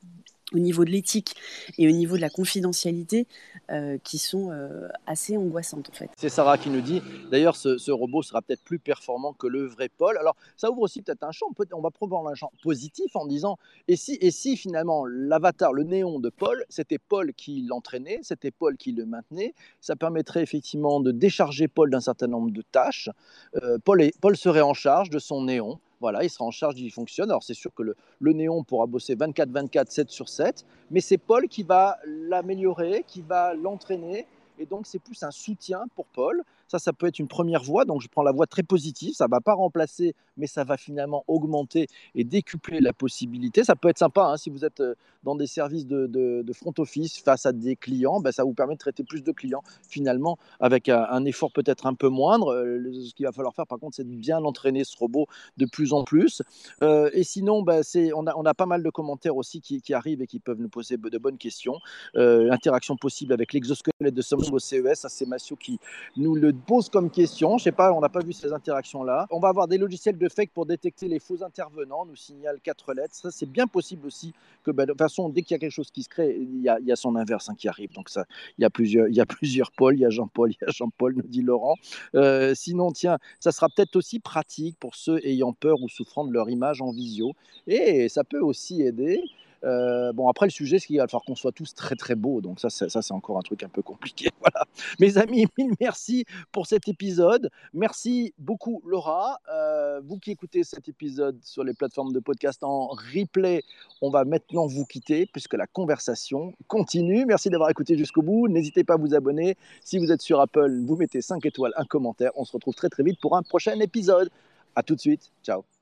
au 0.54 0.60
niveau 0.60 0.86
de 0.86 0.90
l'éthique 0.90 1.36
et 1.78 1.88
au 1.88 1.92
niveau 1.92 2.16
de 2.16 2.22
la 2.22 2.30
confidentialité 2.30 3.28
euh, 3.72 3.98
qui 4.04 4.18
sont 4.18 4.52
euh, 4.52 4.88
assez 5.06 5.38
angoissantes 5.38 5.90
en 5.90 5.94
fait. 5.94 6.10
C'est 6.18 6.30
Sarah 6.30 6.58
qui 6.58 6.70
nous 6.70 6.82
dit, 6.82 7.02
d'ailleurs 7.32 7.56
ce, 7.56 7.92
robot 7.92 8.24
sera 8.24 8.42
peut-être 8.42 8.64
plus 8.64 8.80
performant 8.80 9.34
que 9.34 9.48
le 9.48 9.66
vrai 9.66 9.90
Paul. 9.90 10.18
Alors 10.18 10.36
ça 10.58 10.72
ouvre 10.72 10.82
aussi 10.82 11.02
peut-être 11.02 11.24
un 11.24 11.32
champ, 11.32 11.48
on 11.74 11.82
va 11.82 11.92
prendre 11.92 12.28
un 12.28 12.36
champ 12.36 12.52
positif 12.64 13.16
en 13.16 13.26
disant, 13.26 13.58
et 13.88 13.96
si, 13.96 14.18
et 14.22 14.32
si 14.32 14.58
finalement 14.58 15.06
l'avatar, 15.06 15.74
le 15.74 15.84
néon 15.84 16.20
de 16.20 16.30
Paul, 16.30 16.64
c'était 16.70 16.98
Paul 17.00 17.34
qui 17.34 17.66
l'entraînait, 17.68 18.20
c'était 18.24 18.52
Paul 18.52 18.78
qui 18.78 18.92
le 18.92 19.06
maintenait, 19.06 19.54
ça 19.82 19.96
permettrait 19.96 20.42
effectivement 20.42 21.00
de 21.00 21.12
décharger 21.12 21.68
Paul 21.68 21.90
d'un 21.90 22.02
certain 22.02 22.28
nombre 22.28 22.52
de 22.52 22.62
tâches. 22.62 23.10
Euh, 23.56 23.78
Paul, 23.84 24.04
Paul 24.22 24.36
serait 24.38 24.62
en 24.62 24.74
charge 24.74 25.10
de 25.10 25.20
son 25.20 25.44
néon 25.44 25.80
voilà, 26.00 26.24
il 26.24 26.30
sera 26.30 26.46
en 26.46 26.52
charge, 26.52 26.80
il 26.80 26.92
fonctionne. 26.92 27.30
Alors 27.30 27.44
c'est 27.44 27.54
sûr 27.54 27.74
que 27.74 27.84
le, 27.84 28.34
néon 28.34 28.64
pourra 28.64 28.86
bosser 28.86 29.16
24-24, 29.16 29.90
7 29.90 30.10
sur 30.10 30.30
7, 30.30 30.66
mais 30.92 31.02
c'est 31.02 31.18
Paul 31.18 31.48
qui 31.48 31.64
va 31.64 31.98
l'améliorer, 32.06 33.04
qui 33.08 33.22
va 33.22 33.54
l'entraîner. 33.54 34.28
Et 34.58 34.66
donc 34.66 34.88
c'est 34.88 35.00
plus 35.00 35.22
un 35.24 35.32
soutien 35.32 35.86
pour 35.96 36.06
Paul. 36.08 36.44
Ça, 36.70 36.78
ça 36.78 36.94
peut 36.94 37.08
être 37.08 37.18
une 37.18 37.28
première 37.28 37.64
voie. 37.64 37.84
Donc, 37.84 38.02
je 38.02 38.08
prends 38.08 38.22
la 38.22 38.32
voie 38.32 38.46
très 38.46 38.62
positive. 38.62 39.14
Ça 39.16 39.26
ne 39.26 39.32
va 39.32 39.42
pas 39.42 39.54
remplacer, 39.54 40.14
mais 40.38 40.46
ça 40.46 40.64
va 40.64 40.78
finalement 40.78 41.24
augmenter 41.28 41.88
et 42.14 42.24
décupler 42.24 42.80
la 42.80 42.94
possibilité. 42.94 43.64
Ça 43.64 43.76
peut 43.76 43.90
être 43.90 43.98
sympa 43.98 44.26
hein, 44.26 44.38
si 44.38 44.52
vous 44.52 44.64
êtes 44.64 44.80
euh, 44.80 44.94
dans 45.24 45.36
des 45.36 45.48
services 45.48 45.88
de, 45.88 46.46
front 46.54 46.74
office 46.78 47.18
face 47.18 47.46
à 47.48 47.52
des 47.54 47.76
clients. 47.76 48.20
Ben, 48.20 48.32
ça 48.32 48.44
vous 48.44 48.54
permet 48.54 48.76
de 48.76 48.80
traiter 48.80 49.04
plus 49.04 49.24
de 49.24 49.32
clients 49.32 49.64
finalement 49.88 50.38
avec 50.60 50.90
un, 50.90 51.26
effort 51.26 51.52
peut-être 51.52 51.88
un 51.88 51.96
peu 51.96 52.08
moindre. 52.08 52.54
Euh, 52.54 52.94
ce 53.04 53.16
qu'il 53.16 53.26
va 53.26 53.32
falloir 53.32 53.56
faire, 53.56 53.66
par 53.66 53.80
contre, 53.80 53.96
c'est 53.96 54.08
de 54.08 54.16
bien 54.16 54.44
entraîner 54.44 54.84
ce 54.84 54.96
robot 54.96 55.28
de 55.58 55.66
plus 55.66 55.94
en 55.94 56.04
plus. 56.04 56.44
Euh, 56.84 57.10
et 57.14 57.24
sinon, 57.24 57.64
ben, 57.64 57.82
on, 58.16 58.28
a, 58.28 58.36
on, 58.36 58.46
a, 58.46 58.54
pas 58.54 58.68
mal 58.68 58.84
de 58.84 58.90
commentaires 58.92 59.36
aussi 59.36 59.60
qui, 59.60 59.94
arrivent 59.94 60.22
et 60.22 60.28
qui 60.28 60.40
peuvent 60.40 60.60
nous 60.60 60.70
poser 60.70 60.98
de 60.98 61.18
bonnes 61.18 61.38
questions. 61.38 61.80
interaction 62.16 62.96
possible 62.96 63.34
avec 63.34 63.54
l'exosquelette 63.54 64.14
de 64.14 64.22
Samsung 64.22 64.54
au 64.54 64.60
CES. 64.60 65.08
C'est 65.08 65.26
Massio 65.26 65.56
qui 65.56 65.80
nous 66.16 66.36
le 66.36 66.54
pose 66.60 66.90
comme 66.90 67.10
question. 67.10 67.58
Je 67.58 67.66
sais 67.66 67.72
pas, 67.72 67.92
on 67.94 68.02
n'a 68.02 68.10
pas 68.10 68.22
vu 68.22 68.34
ces 68.34 68.54
interactions-là. 68.54 69.28
On 69.32 69.40
va 69.40 69.50
avoir 69.50 69.68
des 69.68 69.78
logiciels 69.78 70.18
de 70.18 70.30
fake 70.30 70.52
pour 70.54 70.66
détecter 70.66 71.08
les 71.08 71.20
faux 71.20 71.44
intervenants, 71.44 72.06
nous 72.06 72.16
signale 72.16 72.60
quatre 72.62 72.94
lettres. 72.94 73.16
Ça, 73.16 73.32
c'est 73.32 73.50
bien 73.50 73.68
possible 73.68 74.08
aussi 74.08 74.34
que, 74.64 74.72
bah, 74.72 74.86
de 74.86 74.92
toute 74.92 75.00
façon, 75.00 75.30
dès 75.30 75.42
qu'il 75.42 75.56
y 75.56 75.56
a 75.56 75.60
quelque 75.60 75.72
chose 75.72 75.92
qui 75.92 76.04
se 76.04 76.10
crée, 76.10 76.38
il 76.40 76.62
y 76.62 76.70
a, 76.70 76.96
son 76.96 77.16
inverse 77.16 77.50
hein, 77.50 77.56
qui 77.58 77.68
arrive. 77.68 77.92
Donc, 77.94 78.10
ça, 78.10 78.26
il 78.58 78.62
y 78.62 78.66
a 78.66 78.70
plusieurs, 78.70 79.08
il 79.08 79.16
y 79.16 79.22
a 79.22 79.26
plusieurs 79.26 79.72
Paul. 79.72 79.96
Il 79.96 80.02
y 80.02 80.06
a 80.06 80.10
Jean-Paul, 80.10 80.52
il 80.52 80.58
y 80.62 80.70
a 80.70 80.72
Jean-Paul, 80.72 81.16
nous 81.16 81.28
dit 81.28 81.42
Laurent. 81.42 81.76
Euh, 82.16 82.54
sinon, 82.56 82.92
tiens, 82.92 83.18
ça 83.40 83.52
sera 83.52 83.68
peut-être 83.70 83.96
aussi 83.96 84.20
pratique 84.20 84.78
pour 84.80 84.96
ceux 84.96 85.26
ayant 85.26 85.54
peur 85.54 85.82
ou 85.82 85.90
souffrant 85.90 86.26
de 86.26 86.34
leur 86.34 86.50
image 86.50 86.82
en 86.82 86.92
visio. 86.92 87.34
Et 87.68 88.10
ça 88.10 88.24
peut 88.24 88.42
aussi 88.42 88.82
aider. 88.82 89.22
Euh, 89.64 90.14
bon, 90.14 90.28
après, 90.30 90.46
le 90.46 90.52
sujet, 90.52 90.80
c'est 90.80 90.88
qu'il 90.88 90.98
va 90.98 91.08
falloir 91.08 91.24
qu'on 91.24 91.36
soit 91.36 91.52
tous 91.52 91.74
très 91.74 91.96
très 91.96 92.16
beaux. 92.16 92.42
Donc, 92.42 92.60
ça, 92.60 92.70
ça, 92.70 93.02
c'est 93.02 93.14
encore 93.14 93.38
un 93.38 93.42
truc 93.42 93.64
un 93.64 93.70
peu 93.70 93.82
compliqué. 93.82 94.30
Voilà. 94.40 94.66
Mes 95.00 95.18
amis, 95.18 95.48
mille 95.58 95.74
merci 95.82 96.24
pour 96.54 96.66
cet 96.66 96.88
épisode. 96.88 97.50
Merci 97.74 98.34
beaucoup, 98.38 98.82
Laura. 98.86 99.40
Euh, 99.52 100.00
vous 100.04 100.18
qui 100.18 100.32
écoutez 100.32 100.64
cet 100.64 100.88
épisode 100.88 101.38
sur 101.44 101.64
les 101.66 101.74
plateformes 101.74 102.14
de 102.14 102.20
podcast 102.20 102.64
en 102.64 102.88
replay, 102.88 103.64
on 104.02 104.10
va 104.10 104.24
maintenant 104.24 104.66
vous 104.66 104.86
quitter 104.86 105.26
puisque 105.26 105.56
la 105.56 105.68
conversation 105.68 106.54
continue. 106.68 107.26
Merci 107.26 107.50
d'avoir 107.50 107.70
écouté 107.70 107.98
jusqu'au 107.98 108.22
bout. 108.22 108.48
N'hésitez 108.48 108.86
pas 108.86 108.94
à 108.94 108.98
vous 108.98 109.14
abonner. 109.14 109.58
Si 109.84 109.98
vous 109.98 110.12
êtes 110.12 110.22
sur 110.22 110.40
Apple, 110.40 110.84
vous 110.86 110.96
mettez 110.96 111.22
5 111.22 111.46
étoiles, 111.46 111.74
un 111.76 111.86
commentaire. 111.86 112.32
On 112.36 112.46
se 112.46 112.54
retrouve 112.54 112.76
très 112.76 112.90
très 112.90 113.04
vite 113.04 113.20
pour 113.20 113.36
un 113.36 113.44
prochain 113.44 113.78
épisode. 113.80 114.30
À 114.76 114.84
tout 114.84 114.96
de 114.96 115.02
suite. 115.02 115.32
Ciao. 115.44 115.79